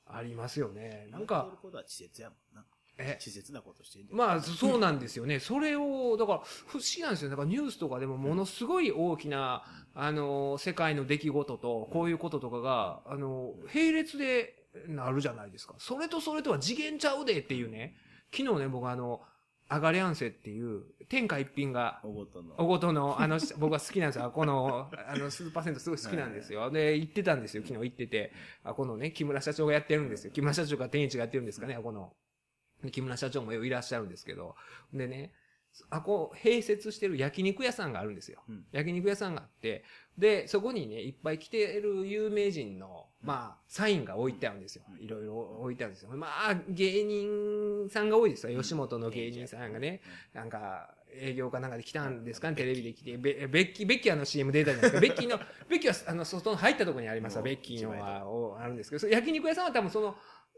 [0.06, 1.08] ありますよね。
[1.10, 2.65] なんかことは稚拙やもんな。
[3.02, 5.40] え、稚拙なことしてんじゃんまあ、そうなんですよね。
[5.40, 7.30] それを、だから、不思議なんですよ。
[7.30, 14.56] だからニュースとかでもものすごい大きな、あの、世界の出来事と、こういうこととかが、あの、並列で
[14.88, 15.76] なるじゃないですか。
[15.78, 17.96] それとそれとは次元ちゃうでっていうね。
[18.36, 19.22] 昨日ね、僕あの、
[19.68, 22.56] アガレアンセっていう、天下一品が、おごとの。
[22.58, 24.30] おごとの、あの、 僕は好きなんですよ。
[24.32, 26.70] この、あの、スーパーセントすごい好きなんですよ。
[26.70, 27.64] で、行ってたんですよ。
[27.66, 28.34] 昨日行ってて。
[28.66, 30.32] あ、このね、木村社長がやってるんですよ。
[30.32, 32.14] 木村社長が天一がやってるんですかね、この。
[32.84, 34.56] で木村社長もいらっしゃるんですけど。
[34.94, 35.34] でね、
[35.89, 38.41] あ、こう、併設してる焼肉屋さんがあるんですよ。
[38.50, 39.84] うん焼肉屋さんがあって、
[40.17, 44.84] で、そこにね、いっぱい来てる有名人の、まあ、サインが置いてあるんですよ。
[44.99, 46.10] いろいろ置いてあるんですよ。
[46.12, 48.62] まあ、芸人さんが多いですよ。
[48.62, 50.01] 吉本の芸人さんがね。
[50.34, 53.18] なんか、営業かなんかで来たんですかね、テレビで来て。
[53.18, 55.01] ベベッキー、ベッキーあの CM 出たじゃないですか。
[55.01, 55.38] ベッキーの、
[55.70, 60.16] ベッキーはあの、外の入ったところにありますベッキーのは、おあるんですけど、そ焼肉屋さんは多分その、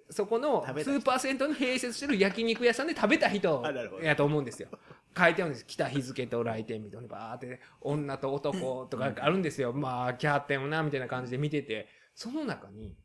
[0.10, 3.64] そこのスーパー銭湯に併設してる焼肉屋さんで食べた人
[4.02, 4.70] やと思うんですよ。
[5.18, 5.66] 書いてあるんです。
[5.66, 9.74] 来た日付と来店みたいな、バーってね、女と男とかあるんですよ。
[9.74, 12.96] まあ、キャーテンをな、みたいな感じで見てて、その中に、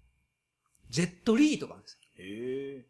[0.89, 1.99] ジェットリーとかあるんです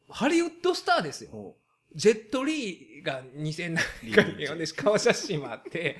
[0.06, 0.14] よ。
[0.14, 1.30] ハリウッドスターですよ。
[1.30, 1.56] ほ
[1.94, 3.84] ジェットリーが2000何
[4.14, 5.98] 回リー読んで、顔写真もあって、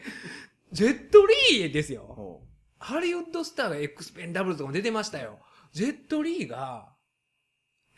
[0.70, 2.02] ジェットリーですよ。
[2.02, 2.42] ほ
[2.78, 5.40] ハリウッドスターがエクスペンダブルズとかも出てましたよ。
[5.72, 6.92] ジェットリーが、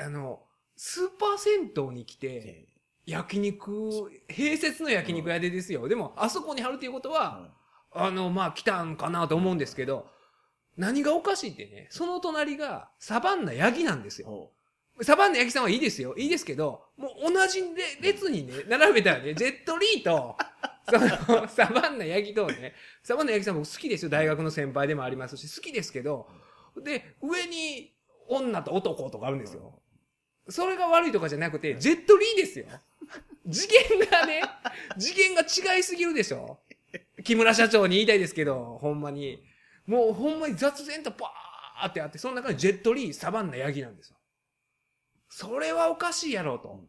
[0.05, 0.41] あの、
[0.77, 2.19] スーパー銭湯に来う。
[2.19, 2.67] て、え
[3.07, 3.71] 焼肉、
[4.29, 5.89] 併設の焼肉屋でですよ。
[5.89, 7.49] でも、あそこに貼るということえは、
[7.93, 10.07] あの、まあ、来たんかなと思うんですけど、
[10.77, 14.29] 何がおかしいってね、その隣がサバンナヤギなんですよ。
[14.29, 14.53] ほ
[15.03, 16.15] サバンナヤギさんはいいですよ。
[16.17, 20.37] いいですけど、もう同じで列にね、並べたらね、ジェットリーと、
[20.89, 24.11] その、 サバンナヤギとね、サバンナヤギさん僕好きですよ。
[24.11, 26.29] 大学の先輩でもありますし、好きですけど、
[26.83, 27.93] で、上に
[28.29, 29.80] 女と男とかあるんですよ。
[30.51, 32.67] それが悪いとかじゃなくて、ジェットリーですよ。
[33.51, 34.43] 次元がね、
[34.99, 36.61] 次元が違いすぎるでしょ。
[37.25, 39.43] 木村社長に言いたいですけど、ほんまに。
[39.87, 44.17] もうほんまに雑然とパーってあって、その中にジェットリー、サバンナヤギなんですよ。
[45.29, 46.85] それはおかしいやろうと。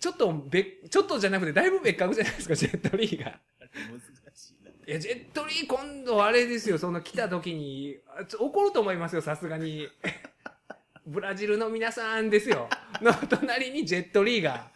[0.00, 3.40] ちょっと別、ちょっとじゃなくてだいぶ別格じゃないですか、ジェットリーが。
[3.70, 4.00] 難
[4.34, 4.70] しいな。
[4.70, 7.98] いや、ジェットリー今度あれですよ、その来た時に、
[8.38, 9.88] 怒ると思いますよ、さすがに。
[11.06, 12.68] ブラジルの皆さんですよ。
[13.00, 14.70] の隣にジェットリーが。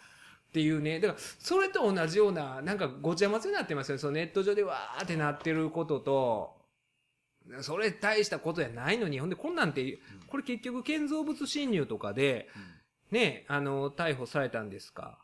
[0.49, 0.99] っていうね。
[0.99, 3.99] だから、それと同じような、なんかごちゃ混ぜになってますよ。
[3.99, 6.59] そのネット上でわーってなってることと、
[7.61, 12.49] それ大したことやないのに、ほんで、こんなんて、これ結局建造物侵入とかで、
[13.11, 15.19] ね、あの、逮捕されたんですか。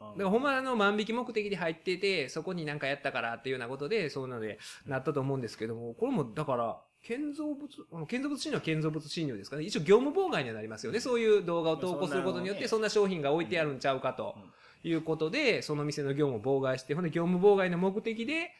[0.00, 9.64] だからほんまあの万引き目的で入ってて、そこになんかやったからっていうようなことで、そういうのでなったと思うんですけども、これもだから、建造物、建造物侵入は建造物侵入ですかね。
[9.64, 11.00] 一応業務妨害にはなりますよね。
[11.00, 14.36] そういう動画を投稿することによって、そんな商品が置いてあるんちゃうかと
[14.82, 18.50] いうことで、その店の業務を妨害して、ほんで業務妨害の目的で、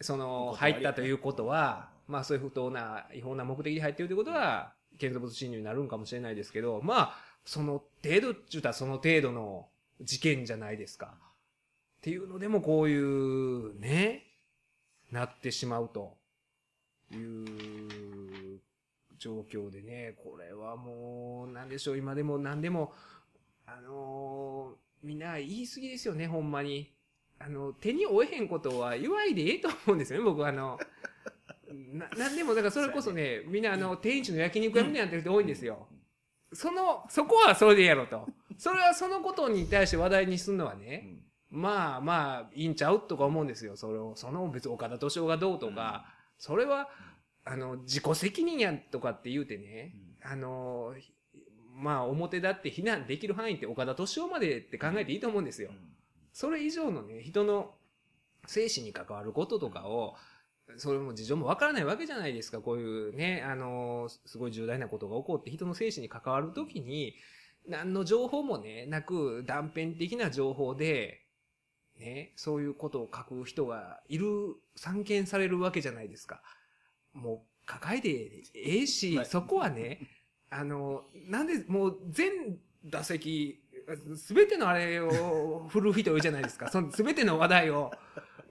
[0.00, 9.68] その、入ったということは、まあそういう不当な、違法な目的で入っているということは、建造物侵入になるんかもしれないですけど、まあ、その程度って言ったらその程度の
[10.00, 11.14] 事件じゃないですか。
[11.98, 14.24] っていうのでもこういう、ね、
[15.10, 16.15] なってしまうと
[17.12, 18.60] いう
[19.18, 22.92] 状況でね、これはもう、なんでしょう、今でも何でも、
[23.66, 26.92] あのーみんな言い過ぎですよね、ほんまに。
[27.38, 30.78] あの、手に負えへんことは言わいでええと思うんですよね、僕はあの、
[31.92, 35.86] な、なんでも、だからそれこそね、みんなあの、天一の焼肉屋みたいになってる人多いんですよ。
[36.52, 38.26] その、そこはそれでやろうと。
[38.58, 41.18] それはそのことに対して話題にするのはね、
[41.50, 43.76] まあまあ、いいんちゃうとか思うんですよ。
[43.76, 46.06] それを、その別に岡田敏夫がどうとか、
[46.38, 46.88] それは、
[47.44, 50.94] あの、自己責任やとかって言うてね、あの、
[51.74, 55.70] まあ表立って非難できる範囲って岡田敏夫までって考えていいと思うんですよ。
[56.32, 57.74] それ以上のね、人の
[58.46, 60.16] 生死に関わることとかを、
[60.78, 62.60] それも事情もわからないわけじゃないですか。
[62.60, 67.14] こういうね、あの、すごい重大なことが起こって人の生死に関わるときに、
[67.68, 71.25] 何の情報もね、なく断片的な情報で、
[71.98, 74.26] ね、そういうことを書く人がいる、
[74.74, 76.42] 散見されるわけじゃないですか。
[77.12, 80.00] もう、抱えてええし、はいそこはね、
[80.50, 83.62] あの、なんで、もう全打席、
[84.16, 86.70] すべてのあれを振る人いるじゃないですか。
[86.70, 87.92] そのすべての話題を。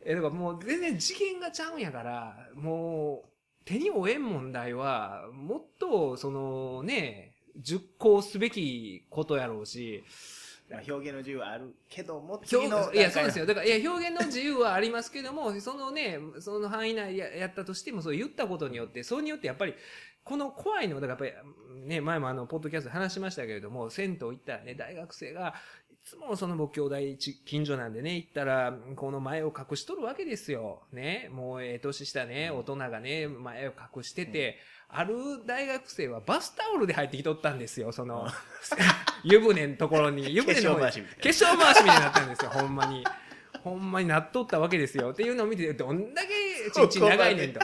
[0.04, 3.30] え、だからもう全然次元がちゃうんやから、もう、
[3.66, 10.04] 手に負えん問題は、もっと、そのね、熟考すべきことやろうし、
[10.70, 13.46] まあ表現の自由はあるけども、表次のいや、そうですよ。
[13.46, 13.48] よ。
[13.48, 19.76] だから、いや、表現の自由はありますけども、そのね、その範囲内ややったとしても、そう言ったことによって、それによってやっぱり、
[20.24, 25.54] この怖いのは、だからやっぱり、ね、前もあの、ポッドキャストで話しましたけれども、銭湯行ったらね、大学生が、
[25.92, 30.84] いつもその僕兄弟ち近所なんでね、行ったら、この前を隠しとるわけですよ。
[30.92, 34.58] ね、もうええ年したね、大人がね、前を隠してて、
[34.90, 35.16] ある
[35.46, 38.28] 大学生はバスタオルで入ってきとったんですよ、その、
[39.24, 43.06] 湯船のところに、湯船の化粧回しみたいな化粧回しみたいになったんですよ、ほんまに。
[43.64, 45.10] ほんまになっとったわけですよ。
[45.12, 47.60] っていうのを見て、どんだけちんちん長いねんと。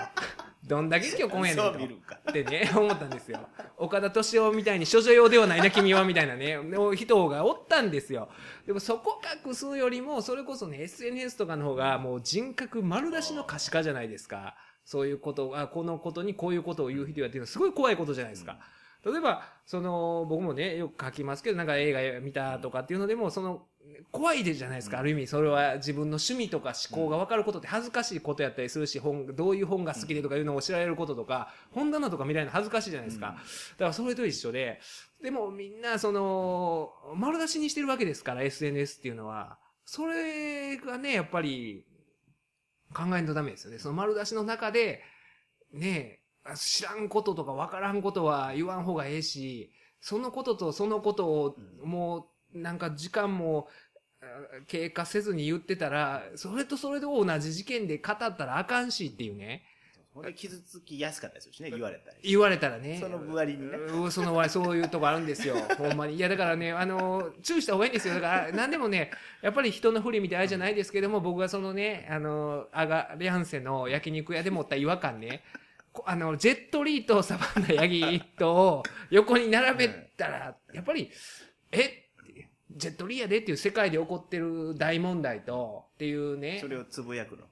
[0.64, 1.86] どんだけ今日今夜ね。
[1.86, 2.16] んと。
[2.32, 3.40] ってね、思ったんですよ。
[3.78, 6.58] 岡田敏夫みたいに処女用ではないな、君は、みたいなね、
[6.96, 8.30] 人がおったんですよ。
[8.66, 14.56] でもそこ隠すよりも、それこそね、SNS とかの方がもう人格丸出しの可視化じゃないですか。
[14.86, 18.60] そういうこと、あ、このことにこういうことを言う人やっていうのはすごい怖いことじゃないですか。
[19.04, 23.66] 例えば、その、僕もね、よく書きますけど、なんか映画見たとかっていうのでも、その、
[24.12, 25.28] 怖いでじゃないですか、ある意味。
[25.28, 33.28] それは自分の趣味とか思考が分かることって恥ずかしいことやったりするし、本、どういう本が好きでとかいうのを知られることとか、本棚とか見られるの恥ずかしいじゃないですか。
[33.28, 34.80] だからそれと一緒で、
[35.24, 39.58] でもみんな、その、丸出しにしてるわけですから、SNS っていうのは。
[39.84, 41.86] それがね、やっぱり、
[42.94, 43.80] 考えんとダメですよね。
[43.80, 45.02] その丸出しの中で、
[45.74, 53.68] ねえ、知らんこととか分からんことは言わん方がええし、そのこととそのことを、もう、なんか時間も、
[54.68, 59.64] 経過せずに言ってたら、それとそれで同じ事件で語ったらあかんしっていうね。
[60.14, 62.18] ほんで傷つきやすかったですよしね、言われたり。
[62.24, 62.98] 言われたらね。
[63.00, 63.78] その分割にね。
[63.78, 65.56] うんその割、そういうとこあるんですよ。
[65.78, 66.16] ほんまに。
[66.16, 68.16] いや、だからね、あの、注意した方がいいんですよ。
[68.16, 75.44] だから、なんでもね、やっぱり人の不利みたいなあれじゃないですけども、僕がそのね、あの、アガリャンセの焼肉屋で持った違和感ね、
[75.94, 81.10] こあの、ジェットリーとサバンナヤギとを横に並べたら、やっぱり、
[81.72, 82.08] え？
[82.74, 87.44] ジェットリーやでっていう世界で起こってる大問題と、っていうねそ、れをつぶやくの。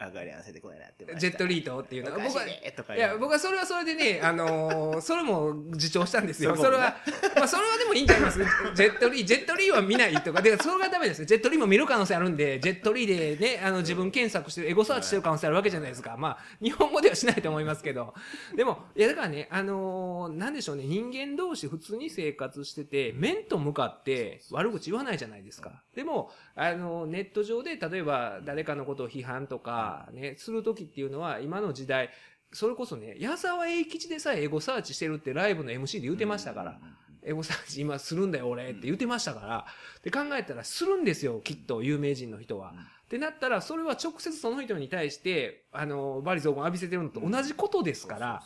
[0.00, 1.06] 上がり合わせてこないなって。
[1.18, 6.56] ジェットリートっていうのおかしい僕は、ねとかいや、僕はそれはそれでね、 あのーそれも自重したんですよ。
[6.56, 6.96] それは、
[7.36, 8.38] まあ、それはでもいいんちゃいます？
[8.74, 11.24] ジェットリー、ジェットリーは見ないとか、で、それがダメです。
[11.24, 16.16] ジェットリーも見る可能性あるんで、ジェットリーでね、あの、自分検索してる、エゴサーチしてる可能性あるわけじゃないですか。
[16.16, 18.14] まあ、日本語ではしないと思いますけど。
[18.56, 25.82] でも、いや、だからね、あのーなんでしょうね、人間同士普通に生活してて、面と向かって悪口言わないじゃないですか。
[25.94, 32.10] でも、あの、ネット上で、例えば誰かのことを批判とか、ね、するときっていうのは、今の時代、
[32.52, 36.78] それこそね、矢沢永吉でさえエゴサーチしてるってライブの MC で言ってましたから、
[37.22, 39.66] エゴサーチ今するんだよ俺って言ってましたから、
[40.02, 42.74] で考えたらするんですよ、きっと有名人の人は。
[43.04, 48.42] ってなったら、それは直接その人に対して、あの、バリ雑言浴びせてるのと同じことですから、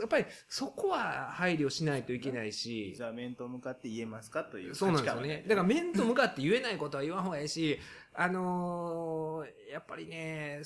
[0.00, 2.92] やっぱりそこは配慮しないといけないし。
[2.94, 5.44] 実、は面と向かって言えますかというそうなんですよね。
[5.48, 7.78] だから面と向かって言えないことは言わん方がいいし、
[8.14, 10.60] あのーやっぱりね、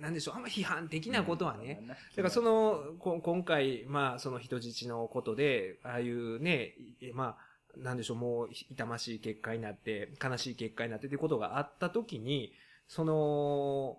[0.00, 12.52] なんでしょう、あんま批判的なことはね、だからその、こ今回、まあ、その人質のことで、ああいうね、いまあ、なんでしょう、もう、痛ましい結果になって、悲しい結果になってということがあったときに、
[12.86, 13.98] その、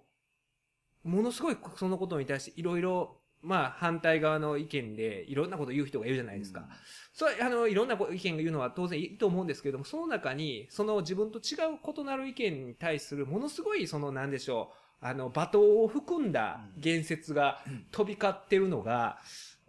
[1.04, 6.68] ものすごいそのことに対していろいろ、まあ、反対側の意見でいろんなこと言う人がいるじゃないですか。
[7.14, 14.72] それ、あの、いろんな意見が言うのは当然いいと思うんですけれども、その中に、その自分と違う異なる意見に対する、ものすごい、その、なんでしょ
[15.02, 17.60] う、あの、罵倒を含んだ言説が
[17.92, 19.20] 飛び交ってるのが、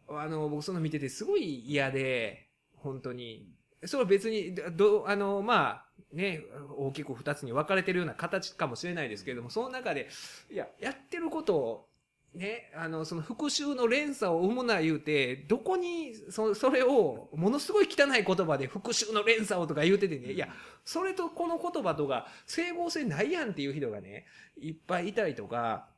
[0.08, 3.48] あの、僕その見ててすごい嫌で、本当に。
[3.84, 6.44] それは別に、ど、あの、まあ、ね、
[6.76, 10.08] 大きく二つに分かれてるような形かもしれないですけれども、その中で、
[10.50, 11.88] いや、やってることを、
[12.34, 20.48] ね、あの、その復讐の連鎖を生むな言うて、どこに、そ、それを、ものすごい汚い言葉で復讐の連鎖をとか言うててね、いや、
[20.84, 24.26] それとこの言葉とか、整合性ないやんっていう人がね、
[24.56, 25.88] いっぱいいたりとか、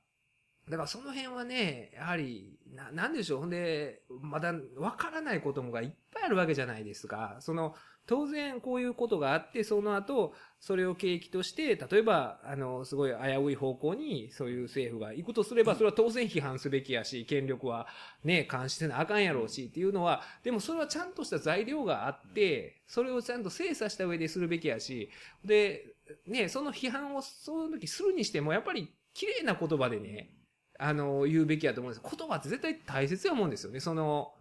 [0.68, 3.40] だからその辺はね、やはり、な、なんでしょう。
[3.40, 7.36] ほんで、まだわからないこともがいっぱいあるわけじゃないですか。
[7.40, 7.74] その、
[8.06, 17.88] 当然こういうことがあって、その後、それを契機として、例えば、あの、すごい危うい方向に、そういう政府が行くとすれば、それは当然批判すべきやし、権力は
[18.24, 25.10] ね、監視せなあかんやろうし、っていうのは、でもそれはちゃんとした材料があって、それをちゃんと精査した上でするべきやし、
[25.44, 25.96] で、
[26.26, 30.30] ね、その批判をその時するにしても、やっぱり綺麗な言葉でね、
[30.78, 32.16] あの、言うべきやと思うんです。
[32.16, 33.80] 言葉って絶対大切や思うんですよね。
[33.80, 34.32] その、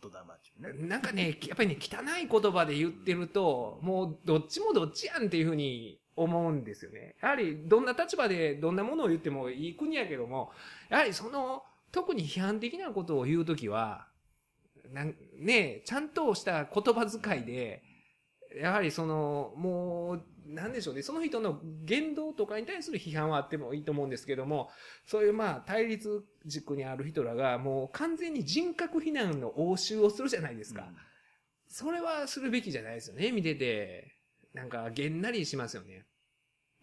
[0.00, 0.39] 言霊。
[0.60, 7.16] なんかね、やっぱりね、汚い言葉で言ってると、もうどっちもどっちやんっていうふうに思うんですよね。
[7.22, 10.52] やはり、どんな立場でどんなものを言ってもいい国やけども、
[10.90, 14.06] やはりその、特に批判的なことを言うときは、
[14.92, 17.82] なんね、ちゃんとした言葉遣いで、
[18.56, 24.70] やはりその、もう、なんでしょうね、その人の言動とかに対する批判はあってもいいと思うんですけども、
[25.06, 30.88] そういうまあ対立軸にある人らがもう完全に人格非難の応酬をするじゃないですか。
[31.68, 34.16] それはするべきじゃないですよね、見てて。
[34.52, 36.04] なんか、げんなりしますよね。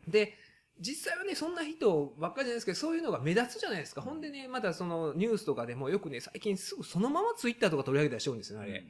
[0.07, 0.34] で、
[0.80, 4.01] 実際はね、そんな人ばっかりじゃないですけど、そういうのが目立つじゃないですか。
[4.01, 8.84] ほんでね、またそのニュースとかでもよくね、最近すぐそのままツイッターとか取り上げたりしてるんですよね、あれ。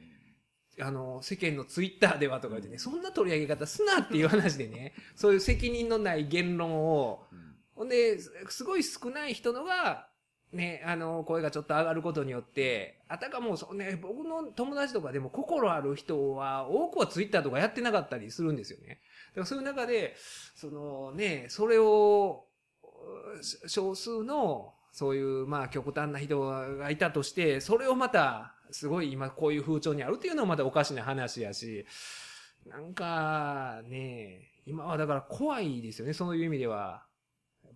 [0.80, 7.26] あの、世間のツイッターではとか言ってね、そんな取り上げ方すなっていう話でね、 そういう責任のない言論を、
[7.74, 10.08] ほんで、すすごい少ない人のが、
[10.52, 19.00] ね、あの、声がちょっと上がることによって、あたかもそうね、僕の友達とかでも心ある人は、多くはツイッターとかやってなかったりするんですよね。
[19.30, 20.16] だからそういう中で、
[20.54, 22.46] そのね、それを、
[23.42, 31.86] し少数の、そういう、まあ、極端な人がいたとして、それをまた、すごい今こういう風潮にあるっていうのはまたおかしな話やし、
[32.66, 37.04] なんか、ね、今はだから怖いですよね、そういう意味では。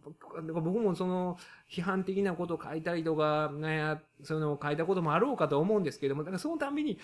[0.05, 1.39] 僕もその
[1.71, 6.99] 批判的なことを書いたりとか、ね、そういうのを書いたこともあろうかと思うんですけども、だからそのたんびに、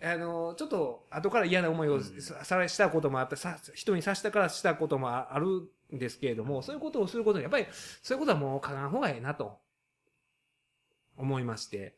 [0.00, 7.66] あの、ちょっと後から嫌な思いをさされしたこともあった、さ人にさしたからしたこともあるんですけれども、そういうことをすることに、やっぱり
[8.02, 9.58] そういうことはもう書かん方がええなと
[11.16, 11.96] 思いまして。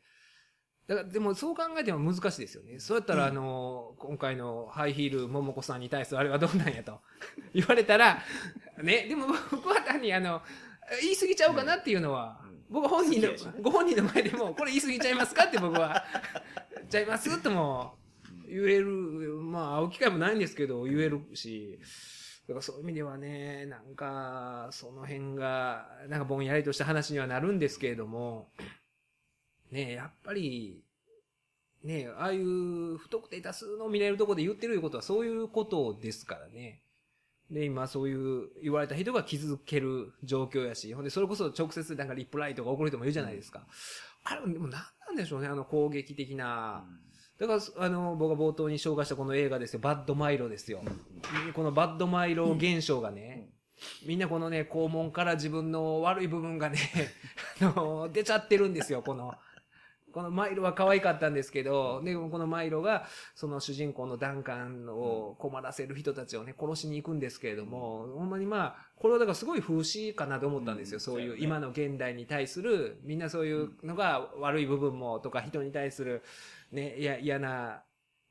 [0.89, 2.79] だから、でもそう考えても難しいですよね。
[2.79, 6.99] そうやったら、あの、今回のハイヒール桃子さんに対するあれはどうなんやと。
[7.53, 8.23] 言われたら、
[8.81, 10.41] ね、でも僕は単にあの、
[10.99, 12.63] 言い過ぎちゃうかなっていうのは、うん。
[12.71, 13.29] 僕本人の
[13.61, 16.03] ご本人の前でも、これ言い過ぎちゃいますかって僕は、
[16.89, 17.95] ちゃいますとも
[18.47, 21.79] 言える、まあ、会う機会もないんですけど、言えるし、
[22.47, 28.49] だからそういう意味ではね、なんか、その辺が、なんかぼんやりとした話にはなるんですけれども、
[29.71, 30.83] ねやっぱり、
[31.83, 36.81] ねああいう不特定多数の見れるところで言ってるいうことはそういうことですからね。
[37.51, 43.65] で、今そういう言われた人が気づける状況やし、ほんでそれこそ直接なんかリプライとか送る人もいるじゃないですか。
[44.23, 46.85] あれ、でも何なんでしょうね、あの攻撃的な。
[47.39, 50.83] だから、あの、僕が冒頭に紹介したこの映画ですよ、バッドマイロですよ。
[51.53, 53.49] このバッドマイロ現象がね、
[54.05, 56.77] みんなこのね、肛門から自分の悪い部分がね、
[57.61, 59.33] あの、出ちゃってるんですよ、この。
[60.13, 63.05] このマイロは可愛かったんですけど、で、このマイロが、
[63.35, 70.97] その主人公のダンカンを困らせる人たちをね、殺しに行くんですけれども、ほんまにまあ、これはだからすごい風刺かなと思ったんですよ。
[70.97, 70.99] うん。
[71.01, 76.23] そういう今の現代に対する、みんなそういうのが悪い部分もとか、人に対する、
[76.71, 77.83] ね、いや、嫌な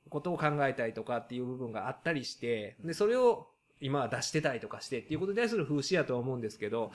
[0.09, 3.49] ことを考えたりとかっていう部分があったりして、で、それを
[3.81, 6.93] 今は出してたりとかしてっていうことに対する風刺やとは思うんですけど、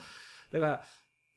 [0.52, 0.84] だから、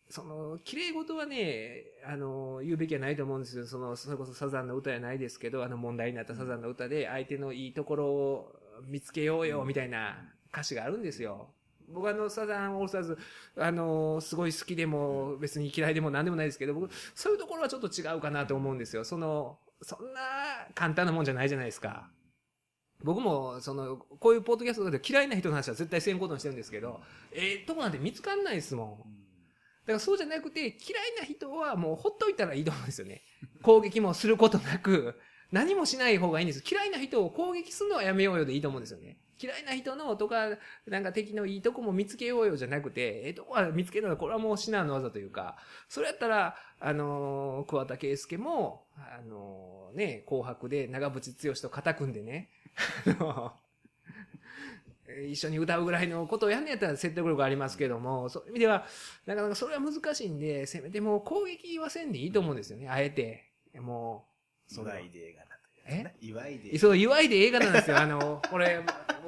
[0.10, 3.68] その、綺麗事はね、あの、言うべきはないと思うんですよ。
[3.68, 8.56] その、それこそサザンの歌やないですけど、あの問題になったサザンの歌で、相手のいいところを
[8.86, 10.18] 見つけようよ、みたいな
[10.52, 11.50] 歌詞があるんですよ。
[11.90, 13.18] 僕はあの、サザンオールスターズ、
[13.58, 19.04] あの、すごい好きでも、別に嫌いでも何でもないですけど、僕、そういうところはちょっと違うかなと思うんですよ。
[19.04, 20.22] その、そんな
[20.74, 22.10] 簡単なもんじゃないじゃないですか。
[23.04, 27.00] 僕も、その、こういうポッドキャストで嫌いな人の話は絶対せんことにしてるんですけど、
[27.32, 29.27] ええとこなんて見つかんないですもん。
[29.88, 30.76] だからそうじゃなくて、嫌い
[31.18, 33.22] な人はもうほっといたらいいと思うんですよね。
[33.62, 35.16] 攻撃もすることなく、
[35.54, 36.64] 何もしない方がいいんです。
[36.70, 39.18] 嫌いな人を攻撃するのはやめようよでいいと思うんですよね。
[39.42, 40.58] 嫌いな人のとか、
[40.88, 45.56] なんか敵のいいとこも見つけようよじゃなくて、ええとこは見つけるのはこれはもう至難の技というか、
[45.88, 52.50] それやったら、あのー桑田佳祐も、あのーね、紅白で長渕剛と肩組んでね、
[53.08, 53.54] あの
[55.26, 58.86] 一緒に歌うぐらいのことをやんねやったら説得力ありますけども、そういう意味では、
[59.26, 63.46] なかなかそれは難しいんで、せめてもう攻撃はせんでいいと思うんですよね、あえて。
[63.76, 64.28] も
[64.70, 67.98] う、その祝いで映画なというやつね祝いでそう、祝いで映画なんですよ。
[67.98, 68.82] あの、これ、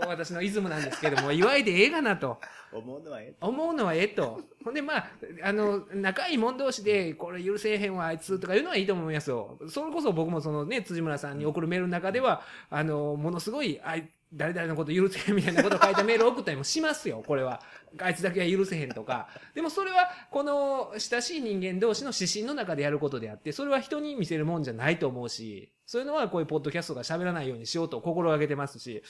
[0.07, 2.39] 私のイズムなんですけども、祝いで映画なと。
[2.71, 4.41] 思うのはええ思うのはええと。
[4.63, 5.11] ほんで、まあ、
[5.43, 9.57] あの、仲いい者同士で、これ許せへんわ、あいつとかいうのはいいと思いますよ。
[9.69, 17.61] それこそ僕もそのね、辻村さんに送るメールの中では、あの、ものすごい、あい、誰々のこと許せへんみたいなことを書いたメールを送ったりもしますよ、これは。
[17.99, 19.27] あいつだけは許せへんとか。
[19.55, 29.01] でもそれは、この親しい人間同士の指針の中でやることであって、それは人に見せるもんじゃないと思うし、そういうのはこういうポッドキャストが喋らないようにしようと心がけてますし、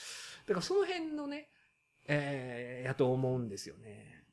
[0.47, 1.49] だからその辺のね、
[2.07, 4.23] えー、やと思うんですよね。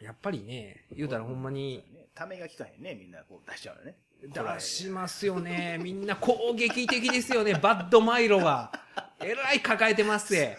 [0.00, 1.82] やっぱりね、言うたらほんまに、
[2.14, 5.78] ためが効かへんねみんなこう出しちゃうよね出しますよね。
[5.80, 7.54] みんな攻撃的ですよね。
[7.54, 8.72] バッドマイロは。
[9.20, 10.58] えらい抱えてますぜ。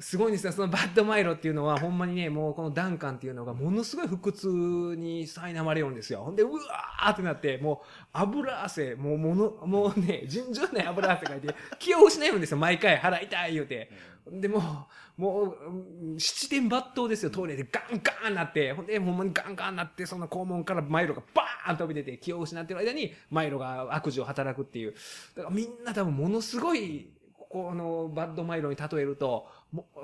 [0.00, 0.52] すごいんですよ。
[0.52, 4.48] そのバッドマイロっていうのは、ほんまにね、もうこのダンカンっていうのがものすごい腹痛
[4.96, 6.24] に苛まれるんですよ。
[6.24, 12.56] ほんで、うわーってなって、もう油汗、もうもの、もうね、尋常ない油汗かいて、 気を失うんですよ。
[12.56, 13.90] 毎回腹痛い言うて。
[14.26, 14.88] でも
[15.18, 24.94] う、もう、七点抜刀ですよ、トイレでガンガンなって、ほんで、ほんまにガンガンなって、その肛門からマイロがバーン飛び出て、気を失ってる間に、マイロが悪事を働くっていう。
[25.36, 27.10] だからみんな多分ものすごい、
[27.54, 29.46] このバッドマイロに例えると、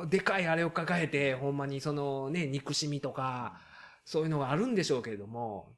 [0.09, 3.61] でかいあれを抱えて、ほんまにそのね、憎しみとか、
[4.05, 5.73] そういうのがあるんでしょうけれども、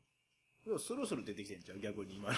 [0.65, 2.37] でもスルスル出てきてんじゃん逆に今の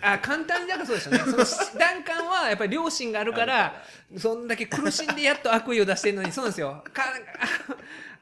[0.00, 1.18] あ、簡単にだからそうでしたね。
[1.26, 1.30] そ
[1.74, 3.82] の段階はやっぱり良心があるから、
[4.16, 6.84] そんだけ苦しんでやっと悪意を出してるのに、そうなんですよ。
[6.92, 7.02] か、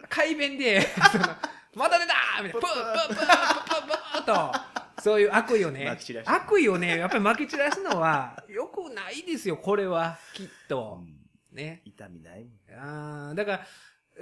[0.09, 0.87] 改弁で、
[1.77, 11.05] また出たみたいな、プープープープープープーと、そういう悪意をね悪意をね、やっぱり撒き散らすのは、良くないですよ、これは、きっとう。
[11.05, 11.22] ん
[11.53, 11.83] ね。
[11.85, 13.67] 痛みないもんああ、だから、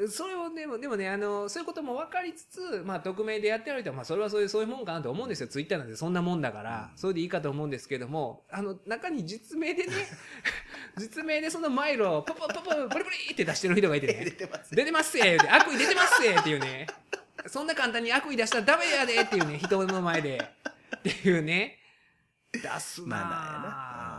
[0.09, 5.49] それをでも、でもね、あの、そういうことも分かりつつ、まあ、匿名でやってる人は、まあ、それはそういう、そういうもんかなと思うんですよ。
[5.49, 9.93] ツイッターなんてそんなもんだから、それでいいかと思うんですけども、あの、中に実名でね、
[10.97, 16.87] 実名でそのマイルを、ポポポポ、プリプリって出してる人がいて出ね、てます出てますせって悪意出てますせっていうね、
[17.47, 20.41] そんな簡単に悪意出したらダメやでっていうね、人の前で、
[20.99, 21.78] っていうね、
[22.53, 24.10] 出すなマナーあやな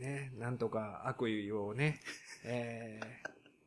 [0.00, 2.00] ね、なんとか悪意をね、
[2.44, 3.00] え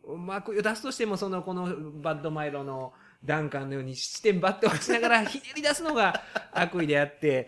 [0.06, 7.48] ー、まあ悪意を出すとしても、その、このバッドマイロのダンカンのように視点バットをしながら ひねり出すのが悪意であって、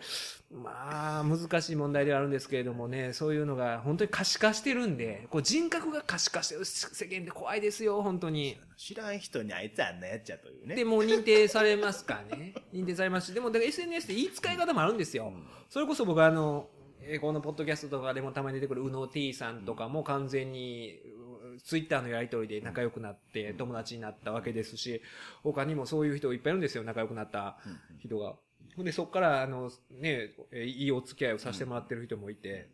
[0.50, 8.56] まあ、難しい問題ではあるんですけれどもね、そういうのが本当に可視化してるんで、こう人格が可視化してる世間で怖いですよ、本当に。
[8.76, 10.76] 知らん人にあいつあんなやっちゃというね。
[10.76, 12.54] で、もう認定されますかね。
[12.72, 15.32] 認定されますし、でも、だから SNS って言い使い方もあるんですよ。
[15.34, 16.68] うんそれこそ僕あの、
[17.08, 20.98] えーこのポッドキャストとかでもたまに出てくる宇野 T さんとかも完全に、
[21.64, 25.00] ツイッターのやりとりで仲良くなって友達になったわけですし、
[25.42, 27.58] 他にもそういう人いっぱいいるんですよ、仲良くなった
[27.98, 28.34] 人が。
[28.76, 32.68] ほんで、そこから、あの、ね、えーいいお付き合いをさせてもらってる人もいて、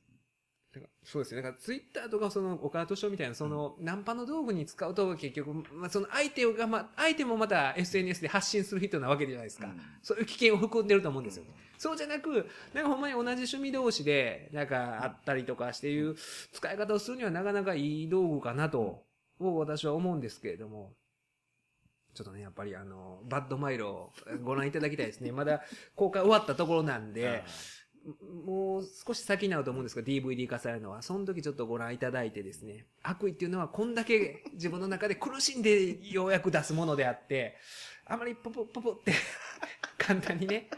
[1.04, 1.42] そうですね。
[1.42, 9.66] だからツイッターとかその岡田斗司夫みたいなそのナンパの道具に使うと結局、まあ、その相手がま、相手もまた SNS で発信する人なわけじゃないですか。
[9.66, 11.44] うんそういう危険を含んでると思うんですよ。
[11.78, 16.16] そうじゃなく、なんかほんまに同じ趣味同士で、なんかあったりとかしていう
[16.52, 19.04] 使い方をするにはなかなかいい道具かなと、
[19.40, 20.92] を私は思うんですけれども、
[22.14, 24.12] ちょっとね、やっぱりあの、バッドマイルを
[24.44, 25.32] ご覧いただきたいですね。
[25.32, 25.62] まだ
[25.96, 27.42] 公開終わったところなんで、
[28.46, 37.56] もう少し先になると思うんですが、DVD 化されるのは、その時ちょっとご覧いただいてですね、悪意っていうのはこんだけ自分の中で苦しんでようやく出すものであって、
[38.06, 39.12] あまりポポポポって
[39.98, 40.68] 簡単にね、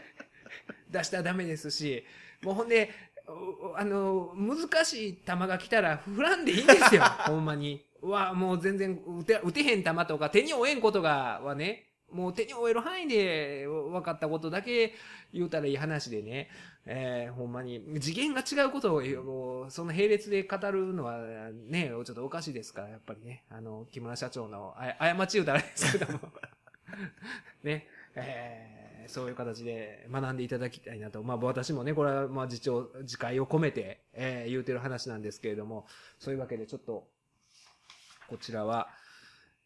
[0.89, 2.03] 出したらダメですし、
[2.43, 2.91] もうほんで、
[3.27, 7.85] おあの、難しい球が来たら振らんでいいんですよ、 ほんまに。
[8.01, 14.93] うわ、もう全然打て、打てへん球とか手に負えんことが、はね、もう手に負える範囲で分かったことだけ
[15.33, 16.49] 言うたらいい話でね、
[16.87, 21.19] えー、ほんまに、次元が違うことを、もうその並列で語るのは
[21.67, 26.19] ね、ちょっとおかしいですから、やっぱりね、あの、木村社長の、あ過ち言うたらあれですけども、
[27.63, 31.21] ね、えーそういう形で学んでいただきたいなと。
[31.21, 35.85] まあ私もね、これはまあ自重、自戒を込めて、えー言うてる話なんですけれども、
[36.19, 37.07] そういうわけでちょっと、
[38.27, 38.89] こちらは、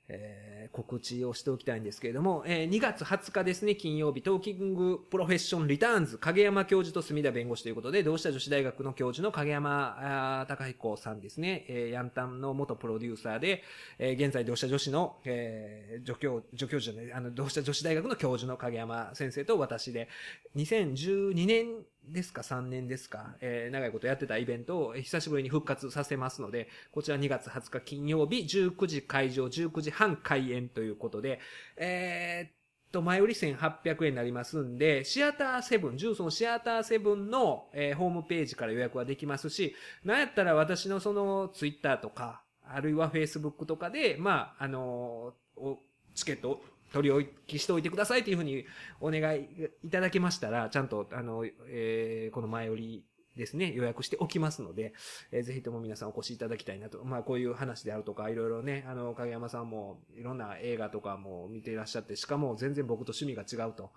[0.10, 0.39] えー
[0.72, 13.64] 告知をしておきたいんですけれども、えー2月20日ですね、金曜日、トーキングプロフェッションリターンズ、影山教授と角田弁護士ということで、同志社女子大学の教授の影山貴彦さんですね、えーヤンタンの元プロデューサーで、
[13.98, 20.08] えー現在同志社女子の、えー助教、助教授じゃない、あの、同志社女子大学の教授の影山先生と私で、
[20.56, 21.68] 2012年
[22.08, 31.40] ですか、3年ですか、えー長いことやってたイベントを久しぶりに復活させますので、こちら2月20日金曜日、19時会場、19時半開演ということで、
[31.78, 32.52] えーっ
[32.92, 45.76] と、前売り1800円になりますんで、シアターセブン、ジュースのシアターセブンの、えーホームページから予約はできますし、なんやったら私のそのツイッターとか、あるいはフェイスブックとかで、まあ、あのー
[46.16, 48.66] チケット取り置きしておいてくださいというふうに
[49.00, 49.48] お願い
[49.84, 54.94] いただけましたら、ちゃんと、あの、えーこの前売りですね、予約しておきますので、
[55.32, 57.04] えーぜひとも皆さんお越しいただきたいなと。
[57.04, 63.92] まあ、こういう話であるとか、いろいろね、あの、影山さんもいろんな映画とかも見ていらっしゃって、しかも全然僕と趣味が違うと。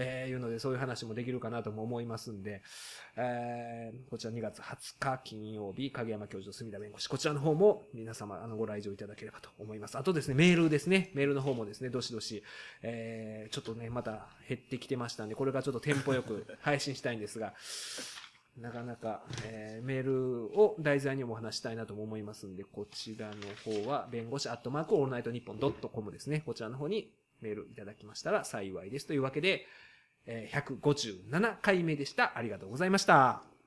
[0.00, 2.62] えーいうので、そういう話もできるかなとも思いますんで、
[3.16, 9.98] えーこちら2月20日金曜日、影山教授と角田弁護士、こちらの方も皆様、あの、ご来場いただければと思います。
[9.98, 12.42] あとですね、メールですね、メールの方もですね、どしどし、
[12.82, 17.54] えーちょっとね、また減ってきてましたんで、これからちょっとテンポよく 配信したいんですが、
[18.56, 23.36] なかなか、えーメールを題材にもお話したいなとも思いますんで、こちらの
[23.82, 26.42] 方は、弁護士アットマークオールナイトニッポンドットコムですね。
[26.44, 29.06] こちらの方にメールいただきましたら幸いです。
[29.06, 29.68] というわけで、えー
[30.28, 32.36] 157回目でした。
[32.36, 33.57] ありがとうございました。